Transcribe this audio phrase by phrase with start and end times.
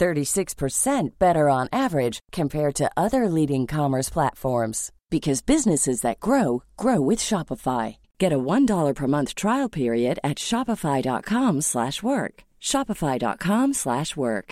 [0.00, 7.00] 36% better on average compared to other leading commerce platforms because businesses that grow grow
[7.00, 7.96] with Shopify.
[8.18, 12.34] Get a $1 per month trial period at shopify.com/work.
[12.60, 14.48] shopify.com/work.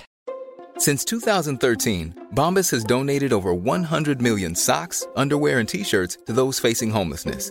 [0.78, 6.90] Since 2013, Bombas has donated over 100 million socks, underwear, and t-shirts to those facing
[6.90, 7.50] homelessness.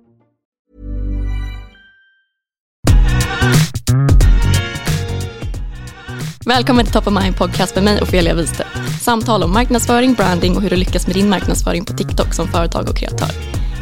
[6.45, 8.69] Välkommen till Top of Mind podcast med mig Ofelia Wistedt.
[9.01, 12.89] Samtal om marknadsföring, branding och hur du lyckas med din marknadsföring på TikTok som företag
[12.89, 13.29] och kreatör.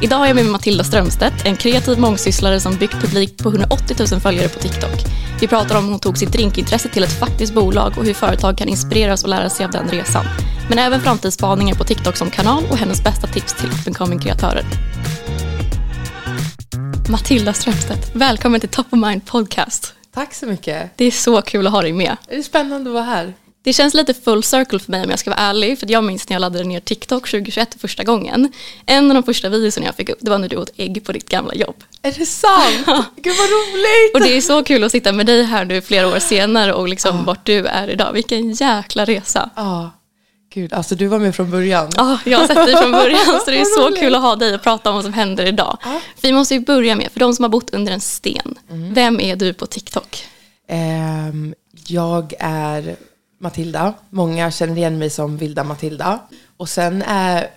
[0.01, 3.95] Idag har jag med mig Matilda Strömstedt, en kreativ mångsysslare som byggt publik på 180
[4.11, 5.05] 000 följare på TikTok.
[5.41, 8.57] Vi pratar om hur hon tog sitt drinkintresse till ett faktiskt bolag och hur företag
[8.57, 10.25] kan inspireras och lära sig av den resan.
[10.69, 14.19] Men även framtidsspaningar på TikTok som kanal och hennes bästa tips till up and coming
[14.19, 14.65] kreatörer.
[17.09, 19.98] Matilda Strömstedt, välkommen till Top of Mind podcast.
[20.13, 20.91] Tack så mycket.
[20.95, 22.17] Det är så kul att ha dig med.
[22.27, 23.33] Det är spännande att vara här.
[23.61, 25.79] Det känns lite full circle för mig om jag ska vara ärlig.
[25.79, 28.51] För jag minns när jag laddade ner TikTok 2021 första gången.
[28.85, 31.11] En av de första videorna jag fick upp det var när du åt ägg på
[31.11, 31.83] ditt gamla jobb.
[32.01, 32.85] Är det sant?
[33.15, 34.13] Gud vad roligt!
[34.13, 36.87] Och det är så kul att sitta med dig här nu flera år senare och
[36.87, 38.13] liksom vart du är idag.
[38.13, 39.49] Vilken jäkla resa.
[39.55, 39.91] Ja,
[40.49, 41.89] gud alltså du var med från början.
[41.95, 44.55] Ja, jag har sett dig från början så det är så kul att ha dig
[44.55, 45.77] och prata om vad som händer idag.
[45.83, 46.01] Ja.
[46.21, 48.55] Vi måste ju börja med, för de som har bott under en sten.
[48.67, 50.25] Vem är du på TikTok?
[50.67, 51.53] Ehm,
[51.87, 52.95] jag är
[53.39, 53.93] Matilda.
[54.09, 56.19] Många känner igen mig som Vilda Matilda.
[56.57, 57.47] Och sen, är,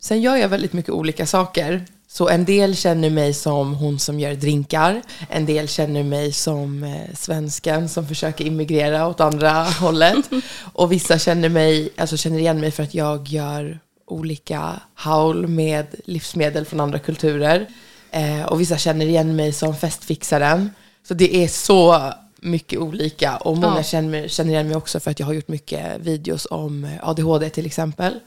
[0.00, 1.84] sen gör jag väldigt mycket olika saker.
[2.14, 5.02] Så en del känner mig som hon som gör drinkar.
[5.30, 10.30] En del känner mig som eh, svensken som försöker immigrera åt andra hållet.
[10.72, 15.86] Och vissa känner, mig, alltså känner igen mig för att jag gör olika haul med
[16.04, 17.66] livsmedel från andra kulturer.
[18.10, 20.70] Eh, och vissa känner igen mig som festfixaren.
[21.08, 23.36] Så det är så mycket olika.
[23.36, 23.82] Och många Ja.
[23.82, 27.50] känner, känner igen mig också för att jag har gjort mycket videos om eh, ADHD
[27.50, 28.20] till exempel.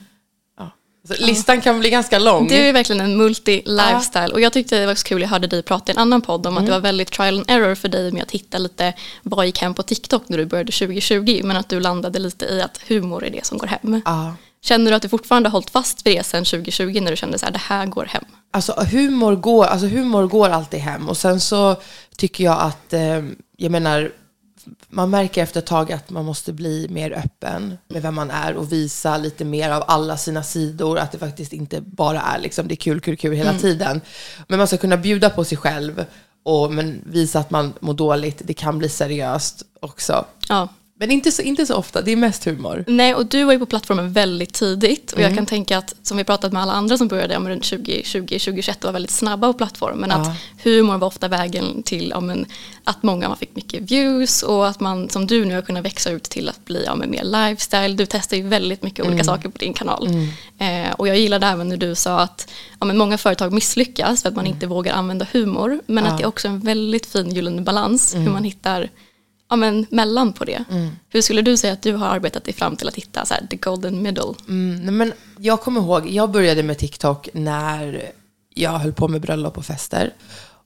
[1.08, 1.16] Ja.
[1.16, 2.48] Så listan kan bli ganska lång.
[2.48, 5.64] Du är verkligen en multi-lifestyle och jag tyckte det var så kul, jag hörde dig
[5.64, 8.12] prata i en annan podd om att det var väldigt trial and error för dig
[8.12, 8.94] med att hitta lite
[9.24, 12.62] vad gick hem på TikTok när du började 2020 men att du landade lite i
[12.62, 14.02] att humor är det som går hem.
[14.64, 17.40] Känner du att du fortfarande har hållit fast vid det sen 2020 när du kände
[17.40, 18.24] så här, det här går hem?
[18.52, 21.10] Alltså humor, går, alltså humor går alltid hem.
[21.10, 21.76] Och sen så
[22.18, 23.24] tycker jag att, eh,
[23.58, 24.12] jag menar,
[24.90, 28.56] man märker efter ett tag att man måste bli mer öppen med vem man är
[28.56, 31.00] och visa lite mer av alla sina sidor.
[31.00, 34.02] Att det faktiskt inte bara är liksom, det är kul, kul, kul hela tiden.
[34.48, 36.06] Men man ska kunna bjuda på sig själv
[36.44, 38.42] och men visa att man mår dåligt.
[38.46, 40.26] Det kan bli seriöst också.
[40.50, 40.68] Ja.
[41.00, 42.84] Men inte så, inte så ofta, det är mest humor.
[42.88, 45.30] Nej, och du var ju på plattformen väldigt tidigt och Mm.
[45.30, 48.22] jag kan tänka att som vi pratat med alla andra som började ja, runt 2020,
[48.40, 50.36] 2021 och var väldigt snabba på plattformen att Ja.
[50.64, 52.46] humor var ofta vägen till ja, men,
[52.84, 56.10] att många man fick mycket views och att man som du nu har kunnat växa
[56.12, 57.96] ut till att bli ja, men, mer lifestyle.
[57.96, 59.26] Du testar ju väldigt mycket olika Mm.
[59.26, 60.08] saker på din kanal.
[60.58, 64.30] Eh, och jag gillade även när du sa att ja, men många företag misslyckas för
[64.30, 67.62] att man inte vågar använda humor men att det är också en väldigt fin gyllene
[67.62, 68.90] balans hur man hittar
[69.56, 70.64] ja, men, mellan på det.
[71.10, 73.48] Hur skulle du säga att du har arbetat dig fram till att hitta så här,
[73.50, 74.34] the golden middle?
[74.48, 78.12] Mm, men jag kommer ihåg, jag började med TikTok när
[78.54, 80.14] jag höll på med bröllop och fester.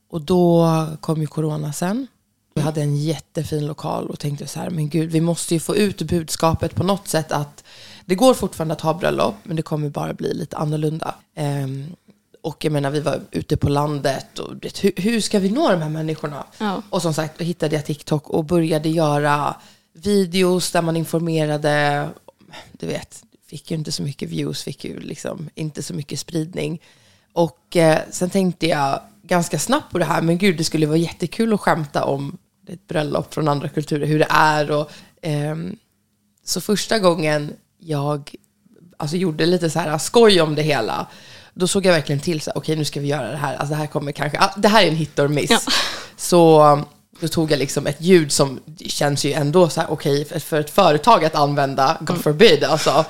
[0.09, 0.68] Och då
[1.01, 2.07] kom ju corona sen.
[2.53, 5.75] Jag hade en jättefin lokal och tänkte så här, men gud, vi måste ju få
[5.75, 7.63] ut budskapet på något sätt att
[8.06, 11.15] det går fortfarande att ha bröllop, men det kommer bara bli lite annorlunda.
[11.36, 11.95] Ehm,
[12.41, 15.69] Och jag menar, vi var ute på landet och det, hur, hur ska vi nå
[15.69, 16.45] de här människorna?
[16.57, 16.81] Ja.
[16.89, 19.56] Och som sagt, hittade jag TikTok och började göra
[19.94, 22.07] videos där man informerade.
[22.71, 26.81] Du vet, fick ju inte så mycket views, fick ju liksom inte så mycket spridning.
[27.33, 30.97] Och eh, sen tänkte jag ganska snabbt på det här, men gud, det skulle vara
[30.97, 32.38] jättekul att skämta om
[32.68, 34.71] ett bröllop från andra kulturer, hur det är.
[34.71, 34.91] Och,
[35.21, 35.75] ehm,
[36.44, 38.36] så första gången jag
[38.97, 41.07] alltså, gjorde lite så här skoj om det hela,
[41.60, 43.56] då såg jag verkligen till så okej nu ska vi göra det här.
[43.56, 45.50] Alltså det här kommer kanske, ah, det här är en hit or miss.
[45.52, 45.60] Ja.
[46.18, 46.84] Så
[47.20, 50.60] då tog jag liksom ett ljud som känns ju ändå så här okej för- för
[50.60, 53.06] ett företag att använda, God forbid alltså.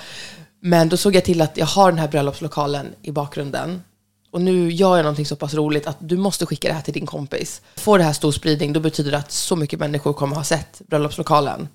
[0.61, 3.83] Men då såg jag till att jag har den här bröllopslokalen i bakgrunden.
[4.31, 6.93] Och nu gör jag någonting så pass roligt att du måste skicka det här till
[6.93, 7.61] din kompis.
[7.75, 10.81] Får det här stor spridning, då betyder det att så mycket människor kommer ha sett
[10.87, 11.67] bröllopslokalen.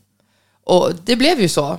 [0.64, 1.78] Och det blev ju så.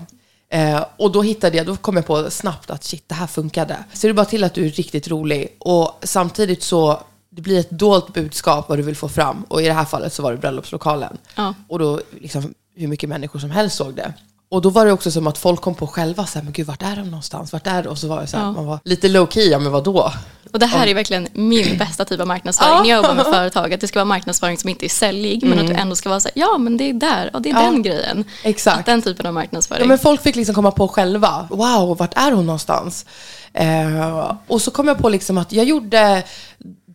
[0.56, 3.78] Eh, och då hittade jag, då kom jag på snabbt att shit, det här funkade.
[3.94, 5.56] Så det är bara till att du är riktigt rolig.
[5.60, 7.00] Och samtidigt så,
[7.30, 9.44] det blir ett dolt budskap vad du vill få fram.
[9.48, 11.18] Och i det här fallet så var det bröllopslokalen.
[11.36, 11.54] Ja.
[11.68, 14.14] Och då, liksom, hur mycket människor som helst såg det.
[14.50, 16.68] Och då var det också som att folk kom på själva, så här, men gud,
[16.68, 17.54] vart är de någonstans?
[17.54, 17.90] Vart är det?
[17.90, 18.52] Och så var det så här, Ja.
[18.52, 20.12] man var lite low key, ja men vadå?
[20.56, 23.74] Och det här är verkligen min bästa typ av marknadsföring när jag jobbar med företag.
[23.74, 26.20] Att det ska vara marknadsföring som inte är säljig, men att du ändå ska vara
[26.20, 27.74] så här, ja men det är där, och det är Mm.
[27.74, 28.26] Den grejen.
[28.44, 28.80] exakt.
[28.80, 29.82] Att den typen av marknadsföring.
[29.82, 31.48] Ja, men folk fick liksom komma på själva.
[31.50, 33.06] Wow, vart är hon någonstans?
[33.54, 36.24] Eh, och så kom jag på liksom att jag gjorde,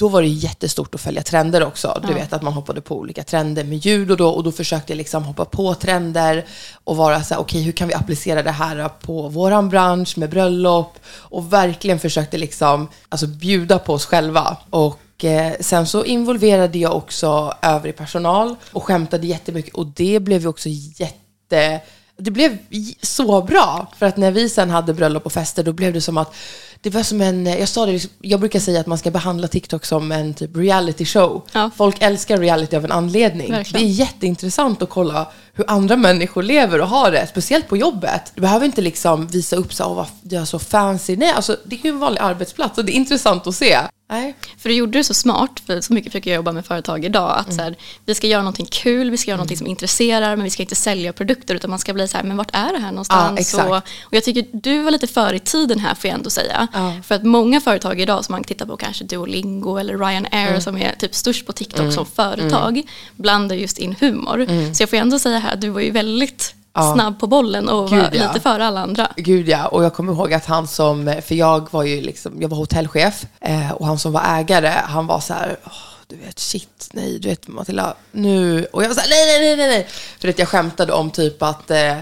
[0.01, 2.03] då var det jättestort att följa trender också.
[2.09, 4.93] Du vet att man hoppade på olika trender med ljud och då, och då försökte
[4.93, 6.47] jag liksom hoppa på trender
[6.85, 10.31] och vara så här, okej hur kan vi applicera det här på våran bransch med
[10.31, 10.99] bröllop?
[11.09, 14.57] Och verkligen försökte liksom, alltså bjuda på oss själva.
[14.71, 20.41] Och eh, sen så involverade jag också övrig personal och skämtade jättemycket och det blev
[20.41, 21.81] ju också jätte
[22.17, 22.59] det blev
[23.03, 23.87] så bra.
[23.99, 26.35] För att när vi sen hade bröllop och fester, då blev det som att
[26.83, 29.85] det var som en, jag sa det, jag brukar säga att man ska behandla TikTok
[29.85, 31.43] som en typ reality show.
[31.53, 31.71] Ja.
[31.77, 33.51] Folk älskar reality av en anledning.
[33.51, 33.87] Verkligen.
[33.87, 38.33] Det är jätteintressant att kolla hur andra människor lever och har det, speciellt på jobbet.
[38.35, 41.17] Du behöver inte liksom visa upp så, åh vad du är så fancy.
[41.17, 43.79] Nej, alltså det är ju en vanlig arbetsplats och det är intressant att se.
[44.11, 44.35] Nej.
[44.59, 47.35] För du gjorde det så smart, för så mycket försöker jag jobba med företag idag,
[47.39, 47.77] att så här,
[48.07, 50.75] vi ska göra någonting kul, vi ska göra någonting som intresserar, men vi ska inte
[50.77, 53.41] sälja produkter, utan man ska bli så här, men vart är det här någonstans?
[53.41, 53.69] exakt.
[53.69, 56.69] och, och jag tycker du var lite före i tiden här, får jag ändå säga.
[56.73, 56.93] Ja.
[57.05, 60.61] För att många företag idag, som man tittar på kanske Duolingo eller Ryanair, Mm.
[60.61, 62.83] som är typ störst på TikTok som företag,
[63.17, 64.47] blandar just in humor.
[64.75, 66.60] Så jag får ändå säga här, att du var ju väldigt Mm.
[66.73, 66.95] Ja.
[66.95, 68.27] snabb på bollen och Gud, var ja.
[68.27, 69.09] lite före alla andra.
[69.17, 72.49] Gud ja, och jag kommer ihåg att han som, för jag var ju liksom, jag
[72.49, 75.73] var hotellchef eh, och han som var ägare, han var så här, "Åh,
[76.07, 79.57] du vet shit, nej, du vet Matilda, nu, och jag var så här, nej, nej,
[79.57, 79.87] nej, nej.
[80.19, 81.97] För att jag skämtade om typ att eh,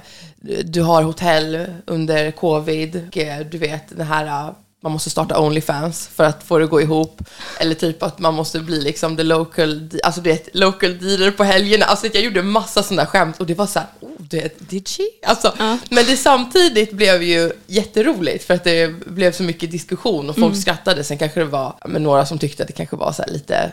[0.65, 6.09] du har hotell under covid, och, eh, du vet den här, man måste starta Onlyfans
[6.09, 7.23] för att få det att gå ihop.
[7.61, 11.45] Eller typ att man måste bli liksom the local, alltså du vet, local dealer på
[11.45, 11.85] helgerna.
[11.85, 15.03] Alltså jag gjorde massa sådana skämt och det var så här, oh, det, did she?
[15.27, 15.55] Alltså,
[15.91, 20.57] Men det samtidigt blev ju jätteroligt för att det blev så mycket diskussion och folk
[20.57, 21.05] skrattade.
[21.05, 23.31] Sen kanske det var ja, men några som tyckte att det kanske var så här
[23.31, 23.73] lite,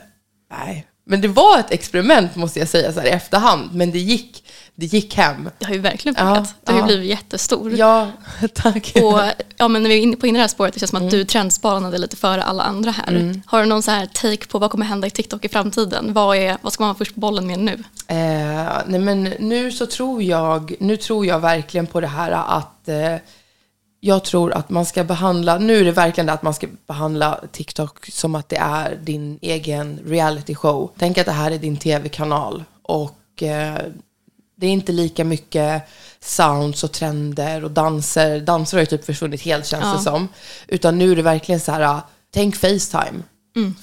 [0.51, 0.87] nej.
[1.07, 3.69] Men det var ett experiment måste jag säga så här i efterhand.
[3.73, 4.43] Men det gick,
[4.77, 5.50] det gick hem.
[5.60, 6.56] Det har ju verkligen Ja, funkat.
[6.63, 6.88] Du har ju ja.
[6.88, 7.74] blivit jättestor.
[7.75, 8.12] Ja,
[8.54, 8.92] tack.
[8.95, 9.19] Och,
[9.57, 11.12] ja, men när vi är inne på inne det här spåret, det känns som att
[11.12, 13.42] du trendspanade lite före alla andra här.
[13.45, 16.13] Har du någon så här take på vad kommer hända i TikTok i framtiden?
[16.13, 17.83] Vad, är, vad ska man vara först på bollen med nu?
[18.07, 22.88] Eh, nej men nu så tror jag, nu tror jag verkligen på det här att
[22.88, 23.15] eh,
[24.00, 27.39] jag tror att man ska behandla, nu är det verkligen det att man ska behandla
[27.51, 30.91] TikTok som att det är din egen reality show.
[30.98, 33.77] Tänk att det här är din tv-kanal och eh,
[34.55, 35.83] det är inte lika mycket
[36.19, 38.39] sounds och trender och danser.
[38.39, 39.93] Danser har ju typ försvunnit helt känns Ja.
[39.93, 40.27] det som.
[40.67, 42.00] Utan nu är det verkligen så här,
[42.33, 43.24] tänk Facetime.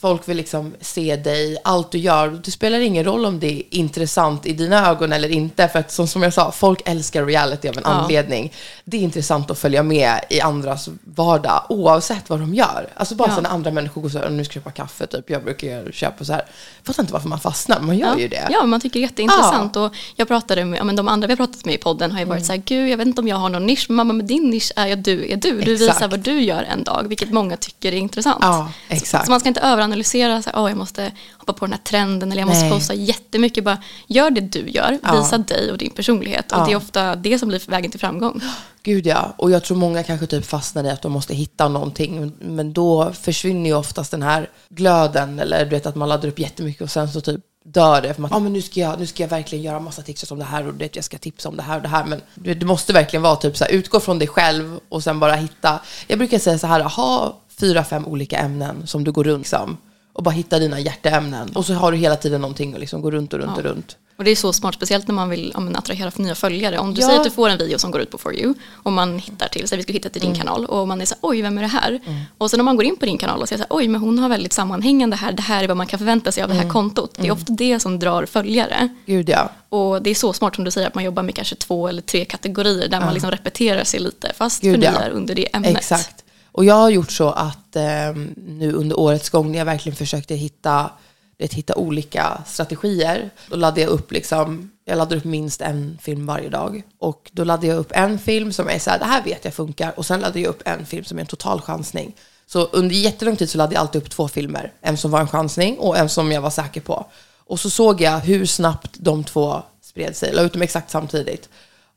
[0.01, 2.41] Folk vill liksom se dig, allt du gör.
[2.45, 5.69] Det spelar ingen roll om det är intressant i dina ögon eller inte.
[5.69, 7.91] För att som, som jag sa, folk älskar reality av en Ja.
[7.91, 8.53] anledning.
[8.85, 12.89] Det är intressant att följa med i andras vardag oavsett vad de gör.
[12.95, 13.35] Alltså bara Ja.
[13.35, 15.31] så när andra människor går så här, nu ska jag köpa kaffe, typ.
[15.31, 16.43] Jag brukar köpa så här.
[16.79, 18.49] Jag fattar inte varför man fastnar, man gör Ja, ju det.
[18.51, 19.77] ja, man tycker det är jätteintressant.
[19.77, 22.19] Och jag pratade med, ja, men de andra vi har pratat med i podden har
[22.19, 24.13] ju varit så här, gud jag vet inte om jag har någon nisch, men mamma
[24.13, 25.61] men din nisch är att du är du.
[25.61, 26.11] Du visar Exakt.
[26.11, 28.39] vad du gör en dag, vilket många tycker är intressant.
[28.41, 29.25] Ja, exakt.
[29.25, 32.33] Så man ska inte överanalysera, så här, oh, jag måste hoppa på den här trenden
[32.33, 32.73] eller jag måste Nej.
[32.73, 33.65] posta jättemycket.
[33.65, 35.21] Bara, gör det du gör, Ja.
[35.21, 36.47] visa dig och din personlighet.
[36.51, 36.61] Ja.
[36.61, 38.41] Och det är ofta det som blir vägen till framgång.
[38.83, 42.33] Gud ja, och jag tror många kanske typ fastnar i att de måste hitta någonting.
[42.41, 45.39] Men då försvinner ju oftast den här glöden.
[45.39, 48.15] Eller du vet att man laddar upp jättemycket och sen så typ dör det.
[48.15, 50.39] För att, ah, men nu, ska jag, nu ska jag verkligen göra massa tips om
[50.39, 52.05] det här och det, jag ska tipsa om det här och det här.
[52.05, 55.21] Men det, det måste verkligen vara typ så här, utgå från dig själv och sen
[55.21, 55.81] bara hitta.
[56.07, 59.77] Jag brukar säga så här, ha fyra, fem olika ämnen som du går runt liksom,
[60.13, 61.49] och bara hitta dina hjärteämnen.
[61.55, 63.97] Och så har du hela tiden någonting att liksom gå runt och runt och runt.
[64.17, 66.79] Och det är så smart, speciellt när man vill ja, men, attrahera för nya följare.
[66.79, 67.07] Om du Ja.
[67.07, 69.49] säger att du får en video som går ut på For You och man hittar
[69.49, 70.39] till, så vi ska hitta till din Mm.
[70.41, 72.01] kanal och man är så här, oj vem är det här?
[72.39, 74.01] Och sen om man går in på din kanal och säger så här, oj men
[74.01, 76.55] hon har väldigt sammanhängande här, det här är vad man kan förvänta sig av det
[76.55, 76.67] Mm.
[76.67, 77.15] här kontot.
[77.19, 78.89] Det är ofta det som drar följare.
[79.07, 79.51] Gud ja.
[79.69, 82.03] Och det är så smart som du säger att man jobbar med kanske två eller
[82.03, 84.93] tre kategorier där man liksom repeterar sig lite fast Gud, ja.
[84.93, 85.77] förnyar under det ämnet.
[85.77, 86.22] Exakt.
[86.53, 90.35] Och jag har gjort så att eh, nu under årets gång när jag verkligen försökte
[90.35, 90.91] hitta,
[91.39, 96.27] vet, hitta olika strategier, då laddade jag upp liksom, jag laddade upp minst en film
[96.27, 96.83] varje dag.
[96.99, 99.55] Och då laddade jag upp en film som är så här, det här vet jag
[99.55, 99.93] funkar.
[99.97, 102.15] Och sen laddade jag upp en film som är en total chansning.
[102.47, 104.73] Så under jättelång tid så laddade jag alltid upp två filmer.
[104.81, 107.07] En som var en chansning och en som jag var säker på.
[107.47, 110.29] Och så såg jag hur snabbt de två spred sig.
[110.29, 111.49] Jag la ut dem exakt samtidigt.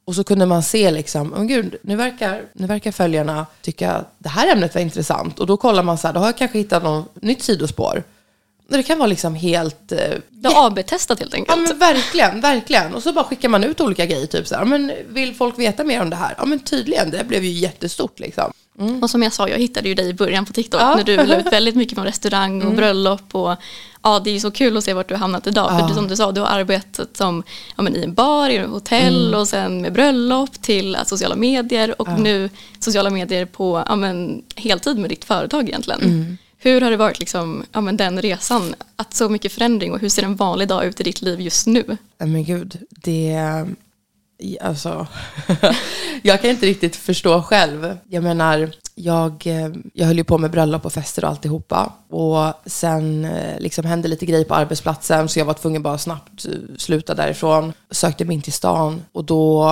[0.05, 4.15] Och så kunde man se liksom, oh, gud, nu verkar, nu verkar följarna tycka att
[4.17, 5.39] det här ämnet var intressant.
[5.39, 8.03] Och då kollar man så här, då har jag kanske hittat något nytt sidospår.
[8.67, 9.91] Det kan vara liksom helt...
[9.91, 11.69] eh, Du har AB-testat helt Ja enkelt.
[11.69, 12.93] men verkligen, verkligen.
[12.95, 15.83] Och så bara skickar man ut olika grejer, typ så här, men vill folk veta
[15.83, 16.33] mer om det här?
[16.37, 18.51] Ja men tydligen, det blev ju jättestort liksom.
[19.01, 20.95] Och som jag sa, jag hittade ju dig i början på TikTok Ja.
[20.95, 23.35] när du la ut väldigt mycket från restaurang och bröllop.
[23.35, 23.55] Och,
[24.03, 25.79] ja, det är ju så kul att se vart du har hamnat idag.
[25.79, 27.43] För du, som du sa, du har arbetat som,
[27.77, 32.01] ja, men i en bar, i ett hotell och sen med bröllop till sociala medier
[32.01, 36.37] och nu sociala medier på ja, men, heltid med ditt företag egentligen.
[36.65, 38.75] Hur har det varit liksom, ja, men, den resan?
[38.95, 41.67] Att så mycket förändring och hur ser en vanlig dag ut i ditt liv just
[41.67, 41.97] nu?
[42.17, 43.37] Men gud, det...
[44.61, 45.07] Alltså,
[46.21, 47.97] jag kan inte riktigt förstå själv.
[48.09, 51.93] Jag menar, jag, eh, jag höll ju på med bröllop och fester och alltihopa.
[52.09, 56.45] Och sen eh, liksom hände lite grejer på arbetsplatsen så jag var tvungen bara snabbt
[56.45, 57.73] eh, sluta därifrån.
[57.91, 59.69] Sökte mig in till stan och då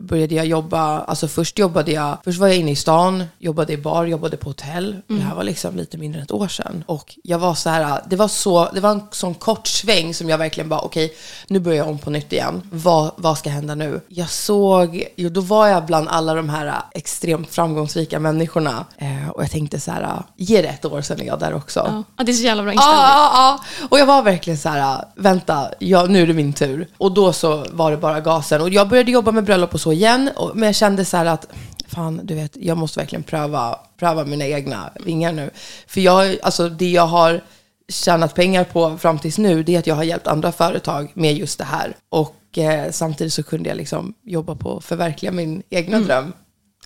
[0.00, 1.00] började jag jobba.
[1.00, 4.48] Alltså först jobbade jag, först var jag inne i stan, jobbade i bar, jobbade på
[4.48, 4.96] hotell.
[5.06, 6.84] Det här var liksom lite mindre än ett år sedan.
[6.86, 10.28] Och jag var så här, det var så, det var en sån kort sväng som
[10.28, 11.14] jag verkligen bara, okej,
[11.48, 12.62] nu börjar jag om på nytt igen.
[12.70, 13.99] Vad, vad ska hända nu?
[14.08, 18.84] Jag såg, jo, då var jag bland alla de här extremt framgångsrika människorna.
[18.98, 21.80] Eh, och jag tänkte så här, ge det ett år sen är jag där också.
[21.86, 22.02] Ja.
[22.16, 23.00] Ja, det är så jävla bra Ja, inställning.
[23.02, 23.86] ja, ja.
[23.90, 26.88] Och jag var verkligen så här, vänta, ja, nu är det min tur.
[26.98, 28.60] Och då så var det bara gasen.
[28.62, 30.30] Och jag började jobba med bröllop och så igen.
[30.36, 31.46] Och, men jag kände så här att,
[31.88, 35.50] fan, du vet, jag måste verkligen pröva, pröva mina egna vingar nu.
[35.86, 37.40] För jag, alltså det jag har
[37.88, 41.34] tjänat pengar på fram tills nu, det är att jag har hjälpt andra företag med
[41.34, 41.96] just det här.
[42.08, 46.32] Och eh, samtidigt så kunde jag liksom jobba på att förverkliga min egna dröm.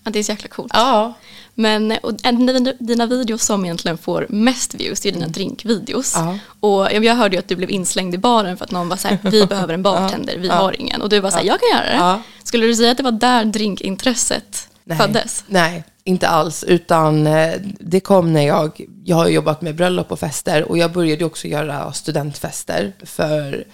[0.04, 0.72] Ja, det är så jäkla coolt.
[0.74, 1.12] Ja.
[1.54, 6.12] Men och en av dina- videos som egentligen får mest views det är dina drinkvideos.
[6.16, 6.38] Ja.
[6.60, 9.08] Och jag hörde ju att du blev inslängd i baren för att någon var så
[9.08, 11.02] här, vi behöver en bartender, vi har ingen.
[11.02, 11.96] Och du var så här, jag kan göra det.
[11.96, 12.22] Ja.
[12.44, 14.98] Skulle du säga att det var där drinkintresset Nej.
[14.98, 15.44] föddes?
[15.46, 16.64] Nej, inte alls.
[16.64, 20.92] Utan eh, det kom när jag, jag har jobbat med bröllop och fester och jag
[20.92, 23.64] började också göra studentfester för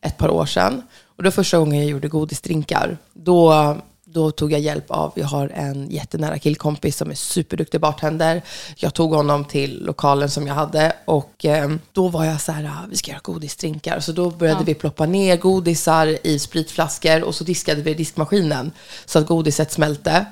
[0.00, 0.82] ett par år sedan.
[1.18, 2.98] Och var första gången jag gjorde godisdrinkar.
[3.12, 8.42] Då, då tog jag hjälp av, jag har en jättenära killkompis som är superduktig bartender.
[8.76, 12.64] Jag tog honom till lokalen som jag hade och eh, då var jag så här,
[12.64, 14.00] ah, vi ska göra godisdrinkar.
[14.00, 18.72] Så då började vi ploppa ner godisar i spritflaskor och så diskade vi diskmaskinen
[19.06, 20.26] så att godiset smälte.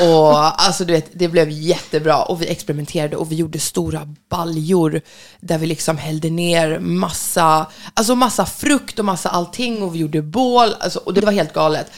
[0.00, 5.00] Och alltså du vet, det blev jättebra och vi experimenterade och vi gjorde stora baljor
[5.40, 10.22] där vi liksom hällde ner massa, alltså massa frukt och massa allting och vi gjorde
[10.22, 11.90] bål alltså, och det var helt galet.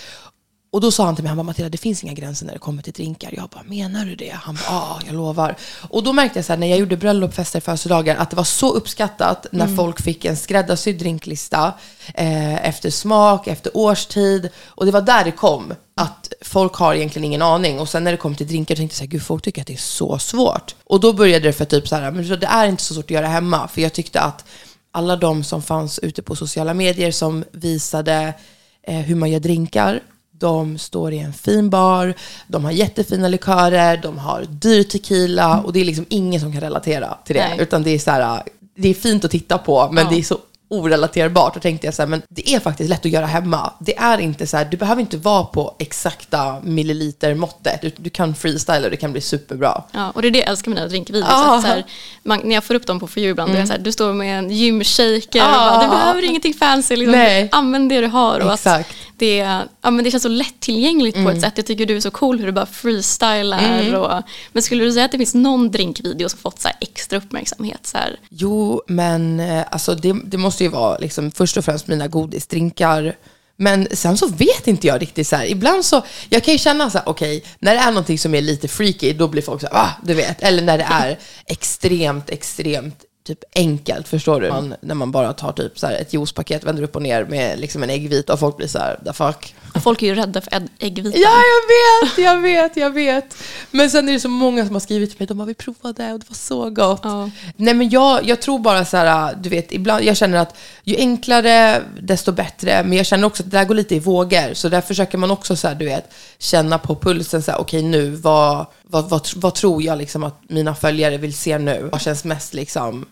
[0.72, 2.58] Och då sa han till mig, han bara Matilda det finns inga gränser när det
[2.58, 3.30] kommer till drinkar.
[3.36, 4.30] Jag bara, menar du det?
[4.30, 5.56] Han bara, ja, jag lovar.
[5.88, 8.44] Och då märkte jag så här, när jag gjorde bröllop, fester, födelsedagar, att det var
[8.44, 11.72] så uppskattat när folk fick en skräddarsydd drinklista
[12.14, 14.50] eh, efter smak, efter årstid.
[14.66, 17.78] Och det var där det kom, att folk har egentligen ingen aning.
[17.80, 19.66] Och sen när det kom till drinkar tänkte jag så här, gud folk tycker att
[19.66, 20.74] det är så svårt.
[20.84, 23.10] Och då började det för typ så här, men det är inte så svårt att
[23.10, 23.68] göra hemma.
[23.68, 24.44] För jag tyckte att
[24.92, 28.34] alla de som fanns ute på sociala medier som visade
[28.82, 30.00] eh, hur man gör drinkar,
[30.32, 32.14] de står i en fin bar,
[32.48, 36.60] de har jättefina likörer, de har dyr tequila och det är liksom ingen som kan
[36.60, 37.48] relatera till det.
[37.48, 37.60] Nej.
[37.60, 38.42] Utan det är så här,
[38.76, 40.10] det är fint att titta på men Ja.
[40.10, 40.38] det är så
[40.70, 41.54] orelaterbart.
[41.54, 43.72] Då tänkte jag så här, men det är faktiskt lätt att göra hemma.
[43.80, 47.82] Det är inte så här, du behöver inte vara på exakta millilitermåttet.
[47.82, 49.82] Du, du kan freestyla och det kan bli superbra.
[49.92, 51.62] Ja, och det är det jag älskar med dina drinkvideos.
[51.62, 51.84] Så här,
[52.22, 54.12] man, när jag får upp dem på For You ibland, jag så här, du står
[54.12, 57.48] med en gymshaker och bara, du behöver ingenting fancy, liksom, Nej.
[57.52, 58.40] använd det du har.
[58.40, 58.94] Och Exakt.
[59.16, 59.36] det,
[59.80, 61.52] ja, men det känns så lättillgängligt på ett sätt.
[61.56, 63.94] Jag tycker du är så cool hur du bara freestylar.
[63.94, 64.22] Och,
[64.52, 67.86] men skulle du säga att det finns någon drinkvideo som fått så extra uppmärksamhet?
[67.86, 67.98] Så?
[68.28, 72.08] Jo, men eh, alltså det, det måste måste ju vara liksom först och främst mina
[72.08, 73.16] godisdrinkar.
[73.56, 75.46] Men sen så vet inte jag riktigt så här.
[75.46, 78.42] Ibland så, jag kan ju känna så här, okej, när det är någonting som är
[78.42, 80.42] lite freaky, då blir folk så här, ah, du vet.
[80.42, 84.48] Eller när det är extremt, extremt typ enkelt, förstår du?
[84.48, 87.58] Man, när man bara tar typ så här ett juicepaket, vänder upp och ner med
[87.58, 89.54] liksom en äggvita och folk blir så här, the fuck.
[89.84, 91.20] Folk är ju rädda för ägg- äggvitan.
[91.20, 91.62] Ja, jag
[92.06, 93.36] vet, jag vet, jag vet.
[93.70, 96.12] Men sen är det så många som har skrivit till mig, de har vi provade
[96.12, 97.00] och det var så gott.
[97.02, 97.30] Ja.
[97.56, 100.96] Nej men jag, jag tror bara så här, du vet, ibland, jag känner att ju
[100.96, 102.82] enklare desto bättre.
[102.84, 104.54] Men jag känner också att det där går lite i vågor.
[104.54, 107.82] Så där försöker man också så här, du vet, känna på pulsen så här, okej
[107.82, 111.88] nu, vad, vad, vad, vad tror jag liksom att mina följare vill se nu?
[111.92, 113.06] Vad känns mest liksom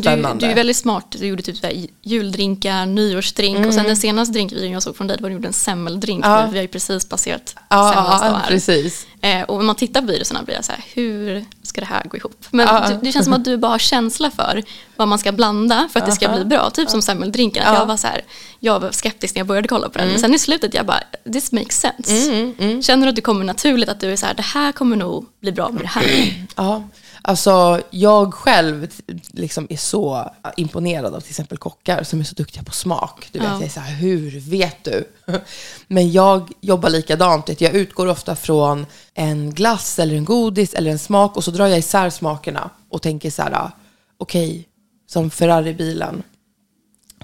[0.00, 0.46] spännande?
[0.46, 1.16] du är väldigt smart.
[1.18, 1.56] Du gjorde typ
[2.02, 5.52] juldrinkar, nyårsdrink och sen den senaste drinkvideon jag såg från dig, var du gjorde en
[5.52, 6.24] semmeldrink.
[6.24, 6.38] Mm.
[6.38, 6.46] Ja.
[6.46, 6.52] nu.
[6.52, 8.48] Vi har ju precis passerat ja, här.
[8.48, 9.06] precis.
[9.20, 12.04] Eh, och när man tittar på videorna blir jag så här, hur ska det här
[12.04, 12.46] gå ihop?
[12.50, 12.88] Men Ja.
[12.88, 14.62] du, det känns som att du bara har känsla för
[14.96, 16.70] vad man ska blanda för att det ska bli bra.
[16.70, 17.62] Typ som semmeldrinken.
[17.62, 17.74] Mm.
[17.74, 18.20] Jag var så här,
[18.60, 20.08] jag var skeptisk när jag började kolla på den.
[20.08, 21.00] Men sen i slutet jag bara,
[21.32, 22.52] this makes sense.
[22.82, 25.26] Känner du att det kommer naturligt att du är så här, det här kommer nog
[25.40, 26.04] bli bra med det här?
[26.56, 26.88] Ja,
[27.24, 28.86] alltså jag själv
[29.32, 33.28] liksom är så imponerad av till exempel kockar som är så duktiga på smak.
[33.32, 33.54] Du vet, Ja.
[33.54, 35.08] jag är så här, hur vet du?
[35.88, 37.60] Men jag jobbar likadant.
[37.60, 41.66] Jag utgår ofta från en glass eller en godis eller en smak och så drar
[41.66, 43.70] jag isär smakerna och tänker så här,
[44.18, 44.68] okej,
[45.06, 46.22] som Ferrari-bilen.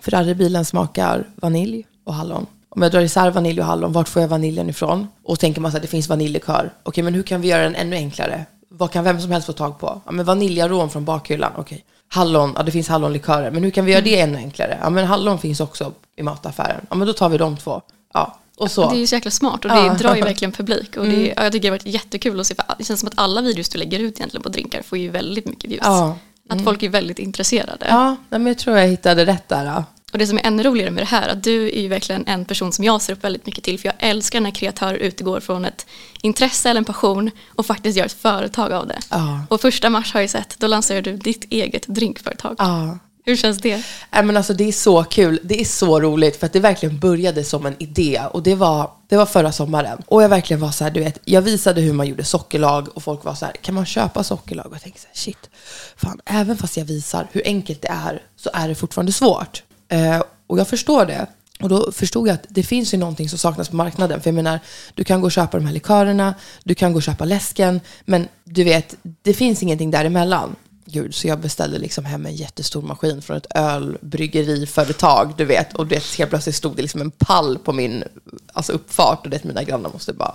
[0.00, 2.46] Ferrari-bilen smakar vanilj och hallon.
[2.68, 5.06] Om jag drar isär vanilj och hallon, vart får jag vaniljen ifrån?
[5.24, 6.72] Och tänker man så att det finns vaniljlikör.
[6.82, 8.46] Okej, men hur kan vi göra den ännu enklare?
[8.72, 10.00] Vad kan vem som helst få tag på?
[10.06, 11.84] Ja, men vaniljarom från bakhyllan, okej.
[12.08, 13.50] Hallon, ja det finns hallonlikörer.
[13.50, 14.78] Men hur kan vi göra det ännu enklare?
[14.82, 16.86] Ja, men hallon finns också i mataffären.
[16.90, 17.80] Ja, men då tar vi de två.
[18.14, 18.90] Ja, och så.
[18.90, 19.84] Det är ju så jäkla smart och det Ja.
[19.84, 19.96] Mm.
[19.96, 20.96] drar ju verkligen publik.
[20.96, 23.06] Och det, ja, jag tycker det har varit jättekul att se, för det känns som
[23.08, 25.82] att alla videos du lägger ut egentligen på drinkar får ju väldigt mycket views.
[25.84, 26.16] Ja.
[26.48, 27.86] Att folk är väldigt intresserade.
[27.88, 29.84] Ja, men jag tror jag hittade rätt där.
[30.12, 32.44] Och det som är ännu roligare med det här, att du är ju verkligen en
[32.44, 33.78] person som jag ser upp väldigt mycket till.
[33.78, 35.86] För jag älskar när kreatörer utgår från ett
[36.22, 38.98] intresse eller en passion och faktiskt gör ett företag av det.
[39.10, 39.42] Ja.
[39.48, 42.56] Och första mars har jag sett, då lanserar du ditt eget drinkföretag.
[42.58, 42.98] Ja.
[43.24, 43.82] Hur känns det?
[44.10, 45.40] Nej, men alltså, det är så kul.
[45.42, 48.90] Det är så roligt för att det verkligen började som en idé och det var,
[49.08, 50.02] det var förra sommaren.
[50.06, 53.02] Och jag verkligen var så här, du vet, jag visade hur man gjorde sockerlag och
[53.02, 54.66] folk var så här, kan man köpa sockerlag?
[54.66, 55.50] Och jag tänkte så här, shit,
[55.96, 59.62] fan, även fast jag visar hur enkelt det är så är det fortfarande svårt.
[59.90, 61.26] Eh, och jag förstår det.
[61.60, 64.20] Och då förstod jag att det finns ju någonting som saknas på marknaden.
[64.20, 64.60] För jag menar,
[64.94, 68.28] du kan gå och köpa de här likörerna, du kan gå och köpa läsken, men
[68.44, 70.56] du vet, det finns ingenting däremellan.
[70.84, 75.74] Gud, så jag beställde liksom hem en jättestor maskin från ett ölbryggeriföretag, du vet.
[75.74, 78.04] Och det helt plötsligt stod det liksom en pall på min
[78.52, 80.34] alltså uppfart och det mina grannar måste bara